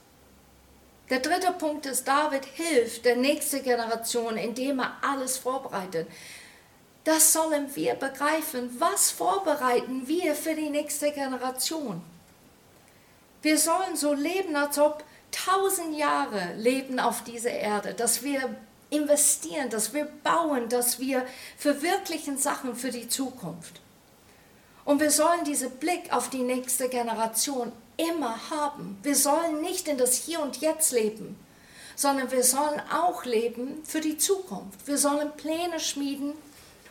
Der 1.10 1.20
dritte 1.20 1.52
Punkt 1.52 1.86
ist, 1.86 2.06
David 2.06 2.44
hilft 2.44 3.04
der 3.04 3.16
nächsten 3.16 3.62
Generation, 3.62 4.36
indem 4.36 4.80
er 4.80 4.96
alles 5.02 5.36
vorbereitet. 5.36 6.08
Das 7.04 7.32
sollen 7.32 7.74
wir 7.74 7.94
begreifen. 7.94 8.70
Was 8.78 9.10
vorbereiten 9.10 10.06
wir 10.06 10.34
für 10.34 10.54
die 10.54 10.70
nächste 10.70 11.10
Generation? 11.10 12.02
Wir 13.42 13.58
sollen 13.58 13.96
so 13.96 14.12
leben, 14.12 14.54
als 14.54 14.78
ob 14.78 15.04
tausend 15.32 15.96
Jahre 15.96 16.54
leben 16.56 17.00
auf 17.00 17.24
dieser 17.24 17.50
Erde, 17.50 17.92
dass 17.94 18.22
wir 18.22 18.54
investieren, 18.90 19.68
dass 19.70 19.94
wir 19.94 20.04
bauen, 20.04 20.68
dass 20.68 21.00
wir 21.00 21.26
verwirklichen 21.56 22.38
Sachen 22.38 22.76
für 22.76 22.90
die 22.90 23.08
Zukunft. 23.08 23.80
Und 24.84 25.00
wir 25.00 25.10
sollen 25.10 25.44
diesen 25.44 25.70
Blick 25.72 26.12
auf 26.12 26.28
die 26.30 26.42
nächste 26.42 26.88
Generation 26.88 27.72
immer 27.96 28.50
haben. 28.50 28.98
Wir 29.02 29.14
sollen 29.14 29.60
nicht 29.60 29.88
in 29.88 29.98
das 29.98 30.14
Hier 30.14 30.40
und 30.40 30.60
Jetzt 30.60 30.92
leben, 30.92 31.38
sondern 31.94 32.30
wir 32.30 32.42
sollen 32.42 32.80
auch 32.92 33.24
leben 33.24 33.82
für 33.84 34.00
die 34.00 34.18
Zukunft. 34.18 34.86
Wir 34.86 34.98
sollen 34.98 35.30
Pläne 35.36 35.78
schmieden 35.78 36.32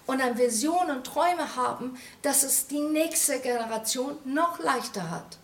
und 0.07 0.21
eine 0.21 0.37
Vision 0.37 0.89
und 0.89 1.05
Träume 1.05 1.55
haben, 1.55 1.97
dass 2.21 2.43
es 2.43 2.67
die 2.67 2.79
nächste 2.79 3.39
Generation 3.39 4.17
noch 4.25 4.59
leichter 4.59 5.09
hat 5.09 5.37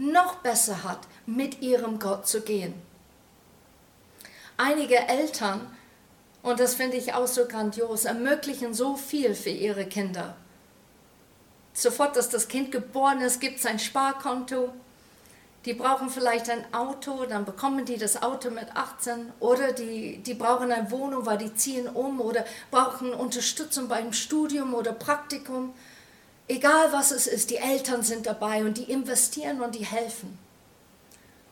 noch 0.00 0.36
besser 0.36 0.82
hat, 0.82 1.00
mit 1.26 1.60
ihrem 1.60 1.98
Gott 1.98 2.26
zu 2.26 2.40
gehen. 2.40 2.74
Einige 4.56 4.96
Eltern, 4.96 5.74
und 6.42 6.58
das 6.58 6.74
finde 6.74 6.96
ich 6.96 7.12
auch 7.12 7.26
so 7.26 7.46
grandios, 7.46 8.06
ermöglichen 8.06 8.72
so 8.72 8.96
viel 8.96 9.34
für 9.34 9.50
ihre 9.50 9.86
Kinder. 9.86 10.36
Sofort, 11.72 12.16
dass 12.16 12.28
das 12.28 12.48
Kind 12.48 12.72
geboren 12.72 13.20
ist, 13.20 13.40
gibt 13.40 13.58
es 13.58 13.66
ein 13.66 13.78
Sparkonto. 13.78 14.72
Die 15.66 15.74
brauchen 15.74 16.08
vielleicht 16.08 16.48
ein 16.48 16.72
Auto, 16.72 17.26
dann 17.26 17.44
bekommen 17.44 17.84
die 17.84 17.98
das 17.98 18.22
Auto 18.22 18.50
mit 18.50 18.74
18 18.74 19.30
oder 19.40 19.72
die, 19.72 20.16
die 20.18 20.32
brauchen 20.32 20.72
eine 20.72 20.90
Wohnung, 20.90 21.26
weil 21.26 21.36
die 21.36 21.54
ziehen 21.54 21.86
um 21.86 22.20
oder 22.20 22.46
brauchen 22.70 23.12
Unterstützung 23.12 23.86
beim 23.86 24.14
Studium 24.14 24.72
oder 24.72 24.92
Praktikum. 24.92 25.74
Egal 26.48 26.92
was 26.92 27.10
es 27.10 27.26
ist, 27.26 27.50
die 27.50 27.58
Eltern 27.58 28.02
sind 28.02 28.26
dabei 28.26 28.64
und 28.64 28.78
die 28.78 28.90
investieren 28.90 29.60
und 29.60 29.74
die 29.74 29.84
helfen. 29.84 30.38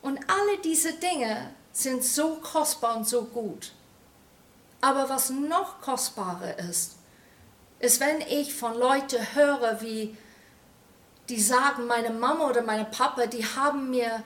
Und 0.01 0.19
alle 0.27 0.59
diese 0.65 0.95
Dinge 0.95 1.51
sind 1.73 2.03
so 2.03 2.37
kostbar 2.37 2.97
und 2.97 3.07
so 3.07 3.25
gut. 3.25 3.73
Aber 4.81 5.09
was 5.09 5.31
noch 5.31 5.81
kostbarer 5.81 6.59
ist, 6.59 6.98
ist, 7.81 8.01
wenn 8.01 8.21
ich 8.23 8.55
von 8.55 8.75
Leuten 8.75 9.35
höre, 9.35 9.81
wie 9.81 10.17
die 11.29 11.41
sagen, 11.41 11.87
meine 11.87 12.11
Mama 12.11 12.49
oder 12.49 12.63
meine 12.63 12.87
Papa, 12.87 13.27
die 13.27 13.45
haben 13.45 13.91
mir 13.91 14.23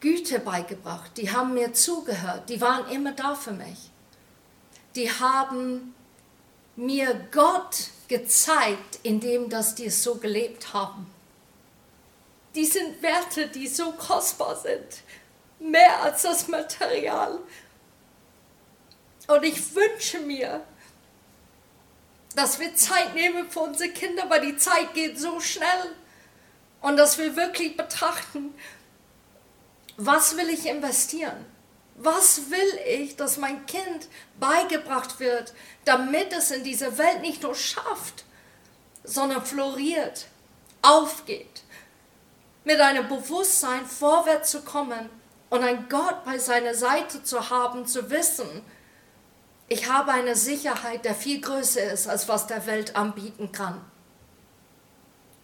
Güte 0.00 0.38
beigebracht, 0.38 1.12
die 1.16 1.30
haben 1.30 1.54
mir 1.54 1.72
zugehört, 1.72 2.48
die 2.48 2.60
waren 2.60 2.88
immer 2.90 3.12
da 3.12 3.34
für 3.34 3.52
mich. 3.52 3.90
Die 4.94 5.10
haben 5.10 5.94
mir 6.76 7.28
Gott 7.32 7.90
gezeigt, 8.06 9.00
indem 9.02 9.48
dass 9.50 9.74
die 9.74 9.86
es 9.86 10.02
so 10.02 10.16
gelebt 10.16 10.72
haben. 10.72 11.10
Die 12.54 12.64
sind 12.64 13.02
Werte, 13.02 13.48
die 13.48 13.66
so 13.66 13.92
kostbar 13.92 14.56
sind, 14.56 15.02
mehr 15.58 16.02
als 16.02 16.22
das 16.22 16.48
Material. 16.48 17.38
Und 19.26 19.42
ich 19.42 19.74
wünsche 19.74 20.20
mir, 20.20 20.62
dass 22.38 22.60
wir 22.60 22.72
Zeit 22.76 23.14
nehmen 23.14 23.50
für 23.50 23.58
unsere 23.60 23.90
Kinder, 23.90 24.30
weil 24.30 24.40
die 24.40 24.56
Zeit 24.56 24.94
geht 24.94 25.18
so 25.18 25.40
schnell. 25.40 25.96
Und 26.80 26.96
dass 26.96 27.18
wir 27.18 27.34
wirklich 27.34 27.76
betrachten, 27.76 28.54
was 29.96 30.36
will 30.36 30.48
ich 30.48 30.66
investieren? 30.66 31.44
Was 31.96 32.48
will 32.48 32.78
ich, 32.86 33.16
dass 33.16 33.38
mein 33.38 33.66
Kind 33.66 34.06
beigebracht 34.38 35.18
wird, 35.18 35.52
damit 35.84 36.32
es 36.32 36.52
in 36.52 36.62
dieser 36.62 36.96
Welt 36.96 37.22
nicht 37.22 37.42
nur 37.42 37.56
schafft, 37.56 38.24
sondern 39.02 39.44
floriert, 39.44 40.26
aufgeht, 40.80 41.62
mit 42.62 42.80
einem 42.80 43.08
Bewusstsein 43.08 43.84
vorwärts 43.84 44.52
zu 44.52 44.62
kommen 44.62 45.10
und 45.50 45.64
ein 45.64 45.88
Gott 45.88 46.24
bei 46.24 46.38
seiner 46.38 46.74
Seite 46.74 47.24
zu 47.24 47.50
haben, 47.50 47.84
zu 47.84 48.10
wissen, 48.10 48.64
ich 49.68 49.90
habe 49.90 50.12
eine 50.12 50.34
Sicherheit, 50.34 51.04
der 51.04 51.14
viel 51.14 51.40
größer 51.40 51.92
ist, 51.92 52.08
als 52.08 52.28
was 52.28 52.46
der 52.46 52.66
Welt 52.66 52.96
anbieten 52.96 53.52
kann. 53.52 53.80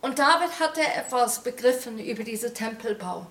Und 0.00 0.18
David 0.18 0.60
hatte 0.60 0.80
etwas 0.82 1.42
begriffen 1.42 1.98
über 1.98 2.24
diesen 2.24 2.54
Tempelbau. 2.54 3.26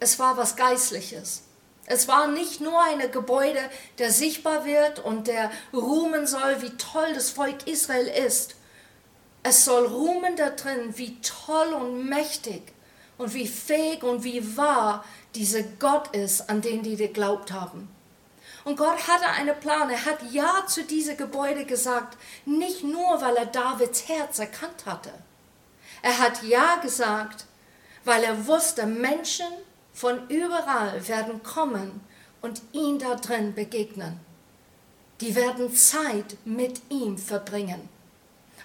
Es 0.00 0.18
war 0.18 0.36
was 0.36 0.56
Geistliches. 0.56 1.42
Es 1.86 2.06
war 2.08 2.28
nicht 2.28 2.60
nur 2.60 2.80
ein 2.82 3.10
Gebäude, 3.10 3.60
der 3.98 4.12
sichtbar 4.12 4.64
wird 4.64 5.00
und 5.00 5.26
der 5.26 5.50
ruhmen 5.72 6.26
soll, 6.26 6.62
wie 6.62 6.76
toll 6.76 7.12
das 7.14 7.30
Volk 7.30 7.66
Israel 7.66 8.06
ist. 8.06 8.54
Es 9.42 9.64
soll 9.64 9.86
ruhmen 9.86 10.36
da 10.36 10.50
drin, 10.50 10.96
wie 10.96 11.20
toll 11.20 11.72
und 11.72 12.08
mächtig 12.08 12.62
und 13.18 13.34
wie 13.34 13.48
fähig 13.48 14.04
und 14.04 14.22
wie 14.22 14.56
wahr 14.56 15.04
dieser 15.34 15.62
Gott 15.62 16.14
ist, 16.14 16.48
an 16.48 16.60
den 16.60 16.82
die 16.82 16.96
geglaubt 16.96 17.50
haben. 17.50 17.88
Und 18.64 18.76
Gott 18.76 19.08
hatte 19.08 19.26
einen 19.26 19.58
Plan. 19.58 19.90
Er 19.90 20.04
hat 20.04 20.22
Ja 20.30 20.64
zu 20.66 20.84
diesem 20.84 21.16
Gebäude 21.16 21.64
gesagt, 21.64 22.16
nicht 22.44 22.84
nur, 22.84 23.20
weil 23.20 23.36
er 23.36 23.46
Davids 23.46 24.08
Herz 24.08 24.38
erkannt 24.38 24.86
hatte. 24.86 25.12
Er 26.02 26.18
hat 26.18 26.42
Ja 26.42 26.76
gesagt, 26.76 27.46
weil 28.04 28.22
er 28.24 28.46
wusste, 28.46 28.86
Menschen 28.86 29.46
von 29.92 30.28
überall 30.28 31.06
werden 31.08 31.42
kommen 31.42 32.00
und 32.40 32.62
ihn 32.72 32.98
da 32.98 33.14
drin 33.14 33.54
begegnen. 33.54 34.20
Die 35.20 35.34
werden 35.36 35.74
Zeit 35.74 36.36
mit 36.44 36.82
ihm 36.88 37.18
verbringen. 37.18 37.88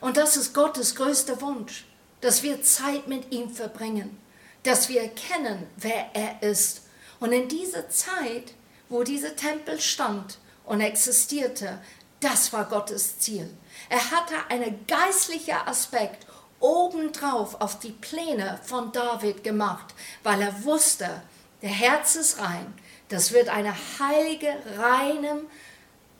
Und 0.01 0.17
das 0.17 0.37
ist 0.37 0.53
Gottes 0.53 0.95
größter 0.95 1.41
Wunsch, 1.41 1.85
dass 2.21 2.43
wir 2.43 2.61
Zeit 2.63 3.07
mit 3.07 3.31
ihm 3.31 3.49
verbringen, 3.49 4.17
dass 4.63 4.89
wir 4.89 5.01
erkennen, 5.01 5.67
wer 5.77 6.09
er 6.13 6.41
ist. 6.41 6.81
Und 7.19 7.31
in 7.31 7.47
dieser 7.47 7.89
Zeit, 7.89 8.53
wo 8.89 9.03
dieser 9.03 9.35
Tempel 9.35 9.79
stand 9.79 10.37
und 10.65 10.81
existierte, 10.81 11.79
das 12.19 12.51
war 12.53 12.65
Gottes 12.65 13.19
Ziel. 13.19 13.49
Er 13.89 14.11
hatte 14.11 14.35
einen 14.49 14.85
geistlichen 14.87 15.55
Aspekt 15.65 16.25
obendrauf 16.59 17.61
auf 17.61 17.79
die 17.79 17.91
Pläne 17.91 18.59
von 18.63 18.91
David 18.91 19.43
gemacht, 19.43 19.93
weil 20.23 20.41
er 20.41 20.63
wusste, 20.63 21.21
der 21.61 21.69
Herz 21.69 22.15
ist 22.15 22.39
rein. 22.39 22.73
Das 23.09 23.31
wird 23.31 23.49
eine 23.49 23.73
heilige, 23.99 24.53
reine 24.77 25.43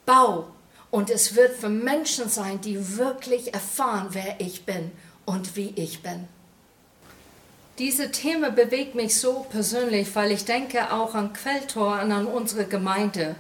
Bau. 0.05 0.47
Und 0.89 1.09
es 1.09 1.35
wird 1.35 1.57
für 1.57 1.69
Menschen 1.69 2.29
sein, 2.29 2.61
die 2.61 2.97
wirklich 2.97 3.53
erfahren, 3.53 4.09
wer 4.11 4.39
ich 4.39 4.65
bin 4.65 4.91
und 5.25 5.55
wie 5.55 5.73
ich 5.75 6.01
bin. 6.01 6.27
Diese 7.79 8.09
Thema 8.09 8.49
bewegt 8.49 8.95
mich 8.95 9.19
so 9.19 9.45
persönlich, 9.51 10.15
weil 10.15 10.31
ich 10.31 10.45
denke 10.45 10.91
auch 10.91 11.13
an 11.13 11.33
Quelltor 11.33 12.01
und 12.01 12.11
an 12.11 12.25
unsere 12.25 12.65
Gemeinde. 12.65 13.35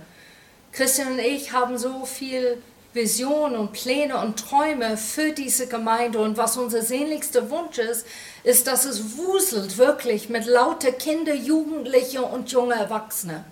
Christian 0.71 1.13
und 1.13 1.19
ich 1.19 1.53
haben 1.53 1.79
so 1.79 2.05
viel 2.05 2.61
Visionen 2.93 3.57
und 3.57 3.73
Pläne 3.73 4.19
und 4.19 4.37
Träume 4.37 4.95
für 4.95 5.31
diese 5.31 5.65
Gemeinde. 5.65 6.19
Und 6.19 6.37
was 6.37 6.55
unser 6.55 6.83
sehnlichster 6.83 7.49
Wunsch 7.49 7.79
ist, 7.79 8.05
ist, 8.43 8.67
dass 8.67 8.85
es 8.85 9.17
wuselt 9.17 9.79
wirklich 9.79 10.29
mit 10.29 10.45
lauter 10.45 10.91
Kinder, 10.91 11.33
Jugendliche 11.33 12.21
und 12.21 12.51
junge 12.51 12.75
Erwachsene. 12.75 13.43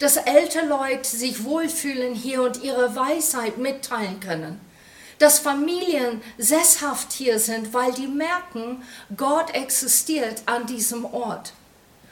Dass 0.00 0.16
ältere 0.16 0.66
Leute 0.66 1.08
sich 1.08 1.44
wohlfühlen 1.44 2.14
hier 2.14 2.42
und 2.42 2.64
ihre 2.64 2.96
Weisheit 2.96 3.58
mitteilen 3.58 4.18
können. 4.18 4.71
Dass 5.22 5.38
Familien 5.38 6.20
sesshaft 6.36 7.12
hier 7.12 7.38
sind, 7.38 7.72
weil 7.72 7.92
die 7.92 8.08
merken, 8.08 8.82
Gott 9.16 9.54
existiert 9.54 10.42
an 10.46 10.66
diesem 10.66 11.04
Ort. 11.04 11.52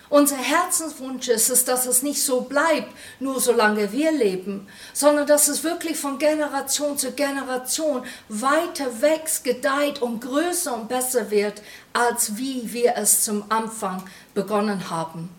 Unser 0.09 0.37
Herzenswunsch 0.37 1.27
ist 1.27 1.51
es, 1.51 1.64
dass 1.64 1.87
es 1.87 2.05
nicht 2.05 2.23
so 2.23 2.42
bleibt, 2.42 2.94
nur 3.18 3.40
solange 3.40 3.90
wir 3.90 4.12
leben, 4.12 4.68
sondern 4.92 5.27
dass 5.27 5.49
es 5.49 5.64
wirklich 5.64 5.99
von 5.99 6.20
Generation 6.20 6.96
zu 6.99 7.11
Generation 7.11 8.05
weiter 8.29 9.03
wächst, 9.03 9.42
gedeiht 9.42 10.01
und 10.01 10.20
größer 10.20 10.73
und 10.73 10.88
besser 10.88 11.33
wird, 11.33 11.62
als 11.92 12.37
wie 12.37 12.73
wir 12.73 12.94
es 12.96 13.25
zum 13.25 13.42
Anfang 13.49 14.05
begonnen 14.35 14.88
haben. 14.88 15.31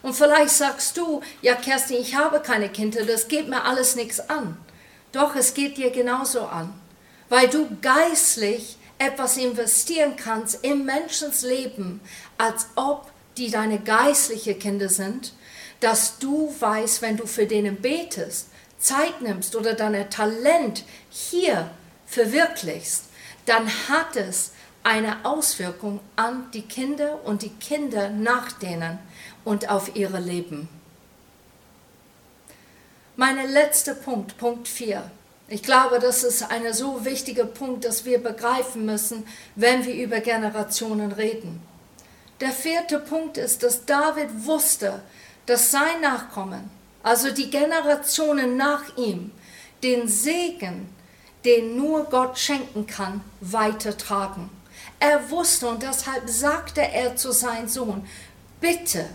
Und 0.00 0.14
vielleicht 0.14 0.54
sagst 0.54 0.96
du, 0.96 1.20
ja 1.42 1.56
Kerstin, 1.56 1.98
ich 2.00 2.16
habe 2.16 2.40
keine 2.40 2.70
Kinder, 2.70 3.04
das 3.04 3.28
geht 3.28 3.50
mir 3.50 3.66
alles 3.66 3.96
nichts 3.96 4.30
an. 4.30 4.56
Doch 5.12 5.36
es 5.36 5.52
geht 5.52 5.76
dir 5.76 5.90
genauso 5.90 6.46
an, 6.46 6.72
weil 7.32 7.48
du 7.48 7.66
geistlich 7.80 8.76
etwas 8.98 9.38
investieren 9.38 10.16
kannst 10.16 10.62
im 10.66 10.84
Menschenleben, 10.84 12.02
als 12.36 12.66
ob 12.74 13.10
die 13.38 13.50
deine 13.50 13.78
geistliche 13.78 14.54
Kinder 14.54 14.90
sind, 14.90 15.32
dass 15.80 16.18
du 16.18 16.54
weißt, 16.60 17.00
wenn 17.00 17.16
du 17.16 17.26
für 17.26 17.46
denen 17.46 17.76
betest, 17.76 18.48
Zeit 18.78 19.22
nimmst 19.22 19.56
oder 19.56 19.72
dein 19.72 20.10
Talent 20.10 20.84
hier 21.08 21.70
verwirklichst, 22.04 23.04
dann 23.46 23.66
hat 23.88 24.14
es 24.16 24.52
eine 24.82 25.24
Auswirkung 25.24 26.00
an 26.16 26.50
die 26.52 26.68
Kinder 26.68 27.24
und 27.24 27.40
die 27.40 27.54
Kinder 27.54 28.10
nach 28.10 28.52
denen 28.52 28.98
und 29.42 29.70
auf 29.70 29.96
ihre 29.96 30.20
Leben. 30.20 30.68
Mein 33.16 33.38
letzter 33.50 33.94
Punkt, 33.94 34.36
Punkt 34.36 34.68
4. 34.68 35.10
Ich 35.48 35.62
glaube, 35.62 35.98
das 35.98 36.24
ist 36.24 36.50
ein 36.50 36.72
so 36.72 37.04
wichtiger 37.04 37.44
Punkt, 37.44 37.84
dass 37.84 38.04
wir 38.04 38.22
begreifen 38.22 38.86
müssen, 38.86 39.26
wenn 39.54 39.84
wir 39.84 39.94
über 39.94 40.20
Generationen 40.20 41.12
reden. 41.12 41.60
Der 42.40 42.50
vierte 42.50 42.98
Punkt 42.98 43.36
ist, 43.36 43.62
dass 43.62 43.84
David 43.84 44.46
wusste, 44.46 45.02
dass 45.46 45.70
sein 45.70 46.00
Nachkommen, 46.00 46.70
also 47.02 47.30
die 47.30 47.50
Generationen 47.50 48.56
nach 48.56 48.96
ihm, 48.96 49.30
den 49.82 50.08
Segen, 50.08 50.88
den 51.44 51.76
nur 51.76 52.04
Gott 52.04 52.38
schenken 52.38 52.86
kann, 52.86 53.20
weitertragen. 53.40 54.48
Er 54.98 55.30
wusste 55.30 55.68
und 55.68 55.82
deshalb 55.82 56.28
sagte 56.28 56.80
er 56.80 57.16
zu 57.16 57.32
seinem 57.32 57.68
Sohn, 57.68 58.06
bitte 58.60 59.06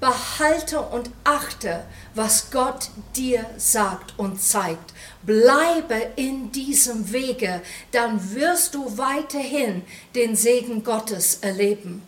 behalte 0.00 0.80
und 0.80 1.10
achte, 1.24 1.84
was 2.14 2.50
Gott 2.50 2.90
dir 3.14 3.44
sagt 3.58 4.18
und 4.18 4.42
zeigt. 4.42 4.94
Bleibe 5.22 6.12
in 6.16 6.50
diesem 6.50 7.12
Wege, 7.12 7.60
dann 7.92 8.34
wirst 8.34 8.74
du 8.74 8.96
weiterhin 8.96 9.82
den 10.14 10.34
Segen 10.34 10.82
Gottes 10.82 11.36
erleben. 11.42 12.02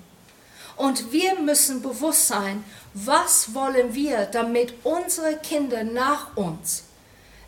Und 0.76 1.12
wir 1.12 1.38
müssen 1.38 1.82
bewusst 1.82 2.28
sein, 2.28 2.64
was 2.94 3.54
wollen 3.54 3.94
wir, 3.94 4.24
damit 4.26 4.74
unsere 4.84 5.36
Kinder 5.36 5.84
nach 5.84 6.36
uns 6.36 6.84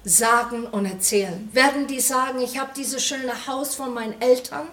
sagen 0.05 0.67
und 0.67 0.85
erzählen. 0.85 1.49
Werden 1.53 1.87
die 1.87 2.01
sagen, 2.01 2.41
ich 2.41 2.59
habe 2.59 2.73
dieses 2.77 3.03
schöne 3.03 3.47
Haus 3.47 3.75
von 3.75 3.95
meinen 3.95 4.21
Eltern? 4.21 4.69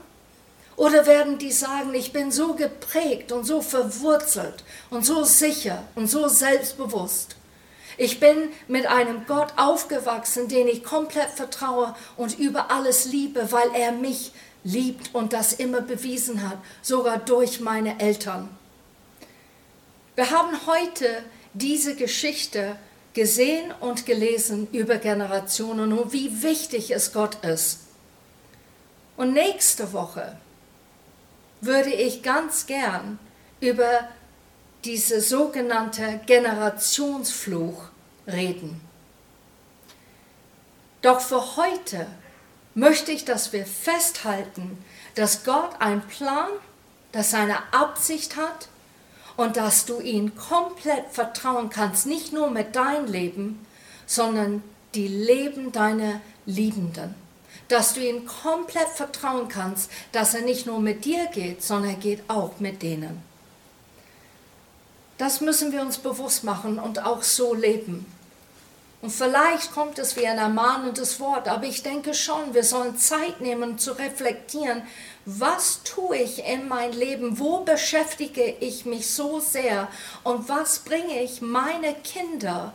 Oder 0.82 1.06
werden 1.06 1.38
die 1.38 1.52
sagen, 1.52 1.94
ich 1.94 2.12
bin 2.12 2.32
so 2.32 2.56
geprägt 2.56 3.32
und 3.32 3.44
so 3.44 3.62
verwurzelt 3.62 4.64
und 4.90 5.06
so 5.06 5.24
sicher 5.24 5.84
und 5.94 6.08
so 6.08 6.28
selbstbewusst? 6.28 7.36
Ich 7.98 8.20
bin 8.20 8.50
mit 8.68 8.88
einem 8.88 9.28
Gott 9.28 9.54
aufgewachsen, 9.58 10.48
den 10.48 10.68
ich 10.68 10.84
komplett 10.84 11.30
vertraue 11.30 11.94
und 12.18 12.40
über 12.40 12.72
alles 12.72 13.06
liebe, 13.06 13.52
weil 13.52 13.70
er 13.76 13.92
mich 13.92 14.32
liebt 14.64 15.14
und 15.14 15.34
das 15.34 15.54
immer 15.54 15.82
bewiesen 15.82 16.50
hat, 16.50 16.58
sogar 16.82 17.20
durch 17.20 17.60
meine 17.60 18.00
Eltern. 18.00 18.50
Wir 20.16 20.32
haben 20.32 20.66
heute 20.66 21.24
diese 21.54 21.96
Geschichte 21.96 22.76
gesehen 23.14 23.72
und 23.82 24.08
gelesen 24.08 24.68
über 24.72 24.98
Generationen 24.98 25.94
und 25.94 26.12
wie 26.12 26.42
wichtig 26.42 26.90
es 26.90 27.14
Gott 27.14 27.46
ist. 27.46 27.82
Und 29.16 29.34
nächste 29.34 29.94
Woche 29.94 30.38
würde 31.62 31.92
ich 31.92 32.24
ganz 32.24 32.66
gern 32.66 33.20
über 33.60 34.08
diese 34.84 35.22
sogenannte 35.22 36.20
Generationsfluch 36.26 37.84
reden. 38.28 38.82
Doch 41.02 41.22
für 41.22 41.56
heute 41.56 42.08
möchte 42.74 43.12
ich, 43.12 43.26
dass 43.26 43.54
wir 43.54 43.66
festhalten, 43.66 44.84
dass 45.16 45.44
Gott 45.44 45.80
einen 45.80 46.02
Plan, 46.02 46.50
dass 47.12 47.34
er 47.34 47.42
eine 47.42 47.74
Absicht 47.74 48.38
hat 48.38 48.70
und 49.38 49.58
dass 49.58 49.86
du 49.86 50.00
ihm 50.00 50.36
komplett 50.36 51.10
vertrauen 51.12 51.70
kannst, 51.70 52.06
nicht 52.06 52.34
nur 52.34 52.50
mit 52.50 52.76
deinem 52.76 53.06
Leben, 53.06 53.66
sondern 54.06 54.64
die 54.96 55.08
Leben 55.08 55.72
deiner 55.72 56.22
Liebenden. 56.46 57.21
Dass 57.72 57.94
du 57.94 58.02
ihm 58.02 58.26
komplett 58.26 58.90
vertrauen 58.90 59.48
kannst, 59.48 59.90
dass 60.12 60.34
er 60.34 60.42
nicht 60.42 60.66
nur 60.66 60.82
mit 60.82 61.06
dir 61.06 61.28
geht, 61.28 61.64
sondern 61.64 61.92
er 61.92 61.98
geht 61.98 62.22
auch 62.28 62.60
mit 62.60 62.82
denen. 62.82 63.24
Das 65.18 65.40
müssen 65.40 65.72
wir 65.72 65.82
uns 65.82 65.98
bewusst 65.98 66.44
machen 66.44 66.80
und 66.80 67.06
auch 67.06 67.24
so 67.24 67.54
leben. 67.54 68.06
Und 69.02 69.12
vielleicht 69.12 69.72
kommt 69.72 70.00
es 70.00 70.18
wie 70.18 70.28
ein 70.28 70.38
ermahnendes 70.38 71.22
Wort, 71.22 71.48
aber 71.48 71.64
ich 71.64 71.82
denke 71.82 72.14
schon, 72.14 72.54
wir 72.54 72.66
sollen 72.66 72.98
Zeit 72.98 73.40
nehmen 73.40 73.80
zu 73.80 73.94
reflektieren, 73.94 74.84
was 75.26 75.82
tue 75.84 76.18
ich 76.18 76.46
in 76.46 76.68
mein 76.68 76.92
Leben, 76.92 77.40
wo 77.40 77.62
beschäftige 77.62 78.44
ich 78.60 78.86
mich 78.86 79.10
so 79.10 79.40
sehr 79.40 79.88
und 80.24 80.50
was 80.50 80.80
bringe 80.80 81.24
ich 81.24 81.42
meine 81.42 81.94
Kinder 82.04 82.74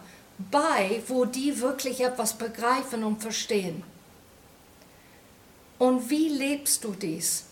bei, 0.50 1.02
wo 1.06 1.26
die 1.26 1.60
wirklich 1.60 2.00
etwas 2.00 2.32
begreifen 2.32 3.04
und 3.04 3.20
verstehen. 3.20 3.82
Und 5.78 6.10
wie 6.10 6.28
lebst 6.28 6.84
du 6.84 6.92
dies? 6.92 7.44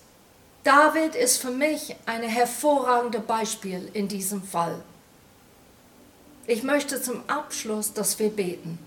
David 0.62 1.14
ist 1.14 1.38
für 1.38 1.50
mich 1.50 1.94
ein 2.06 2.22
hervorragendes 2.22 3.22
Beispiel 3.22 3.90
in 3.92 4.08
diesem 4.08 4.42
Fall. 4.42 4.82
Ich 6.46 6.62
möchte 6.62 7.00
zum 7.00 7.22
Abschluss, 7.26 7.92
dass 7.92 8.18
wir 8.18 8.30
beten. 8.30 8.78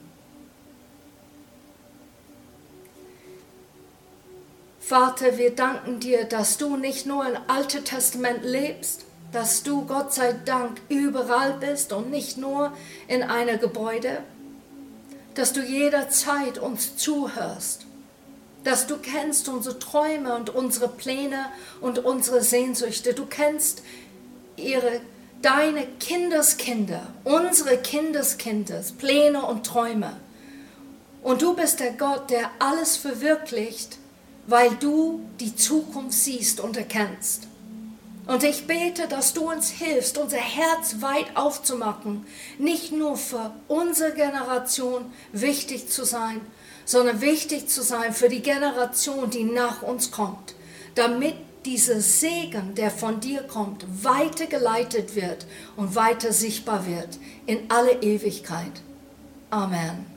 Vater, 4.80 5.38
wir 5.38 5.54
danken 5.54 6.00
dir, 6.00 6.24
dass 6.24 6.58
du 6.58 6.78
nicht 6.78 7.06
nur 7.06 7.28
im 7.28 7.38
Alten 7.48 7.84
Testament 7.84 8.44
lebst, 8.44 9.06
dass 9.32 9.64
du 9.64 9.86
Gott 9.86 10.14
sei 10.14 10.34
Dank 10.46 10.80
überall 10.88 11.54
bist 11.54 11.92
und 11.92 12.10
nicht 12.10 12.38
nur 12.38 12.72
in 13.08 13.22
einem 13.24 13.60
Gebäude, 13.60 14.24
dass 15.34 15.52
du 15.52 15.62
jederzeit 15.62 16.58
uns 16.58 16.96
zuhörst, 16.96 17.87
dass 18.68 18.86
du 18.86 18.98
kennst 18.98 19.48
unsere 19.48 19.80
Träume 19.80 20.36
und 20.36 20.50
unsere 20.50 20.90
Pläne 20.90 21.46
und 21.80 22.00
unsere 22.00 22.42
Sehnsüchte, 22.42 23.14
du 23.14 23.26
kennst 23.26 23.82
ihre 24.58 25.00
deine 25.42 25.88
Kindeskinder, 26.02 27.08
unsere 27.24 27.78
Kindeskindes, 27.78 28.92
Pläne 28.92 29.46
und 29.46 29.66
Träume. 29.66 30.18
Und 31.24 31.44
du 31.44 31.54
bist 31.54 31.80
der 31.80 31.94
Gott, 31.94 32.30
der 32.30 32.50
alles 32.60 32.98
verwirklicht, 32.98 34.00
weil 34.48 34.72
du 34.82 35.22
die 35.40 35.56
Zukunft 35.56 36.18
siehst 36.18 36.60
und 36.60 36.76
erkennst. 36.76 37.48
Und 38.26 38.44
ich 38.44 38.68
bete, 38.68 39.08
dass 39.08 39.34
du 39.34 39.50
uns 39.50 39.70
hilfst, 39.70 40.18
unser 40.18 40.36
Herz 40.40 40.98
weit 41.00 41.38
aufzumachen, 41.38 42.26
nicht 42.58 42.92
nur 42.92 43.16
für 43.16 43.54
unsere 43.70 44.12
Generation 44.12 45.06
wichtig 45.32 45.88
zu 45.88 46.04
sein, 46.04 46.42
sondern 46.88 47.20
wichtig 47.20 47.68
zu 47.68 47.84
sein 47.84 48.14
für 48.14 48.30
die 48.30 48.42
Generation, 48.42 49.30
die 49.30 49.44
nach 49.44 49.84
uns 49.84 50.10
kommt, 50.10 50.56
damit 50.96 51.36
dieser 51.66 52.00
Segen, 52.00 52.76
der 52.76 52.90
von 52.90 53.20
dir 53.20 53.44
kommt, 53.44 53.86
weitergeleitet 54.04 55.16
wird 55.16 55.46
und 55.76 55.96
weiter 55.96 56.32
sichtbar 56.32 56.88
wird 56.88 57.20
in 57.46 57.70
alle 57.70 58.02
Ewigkeit. 58.02 58.72
Amen. 59.50 60.17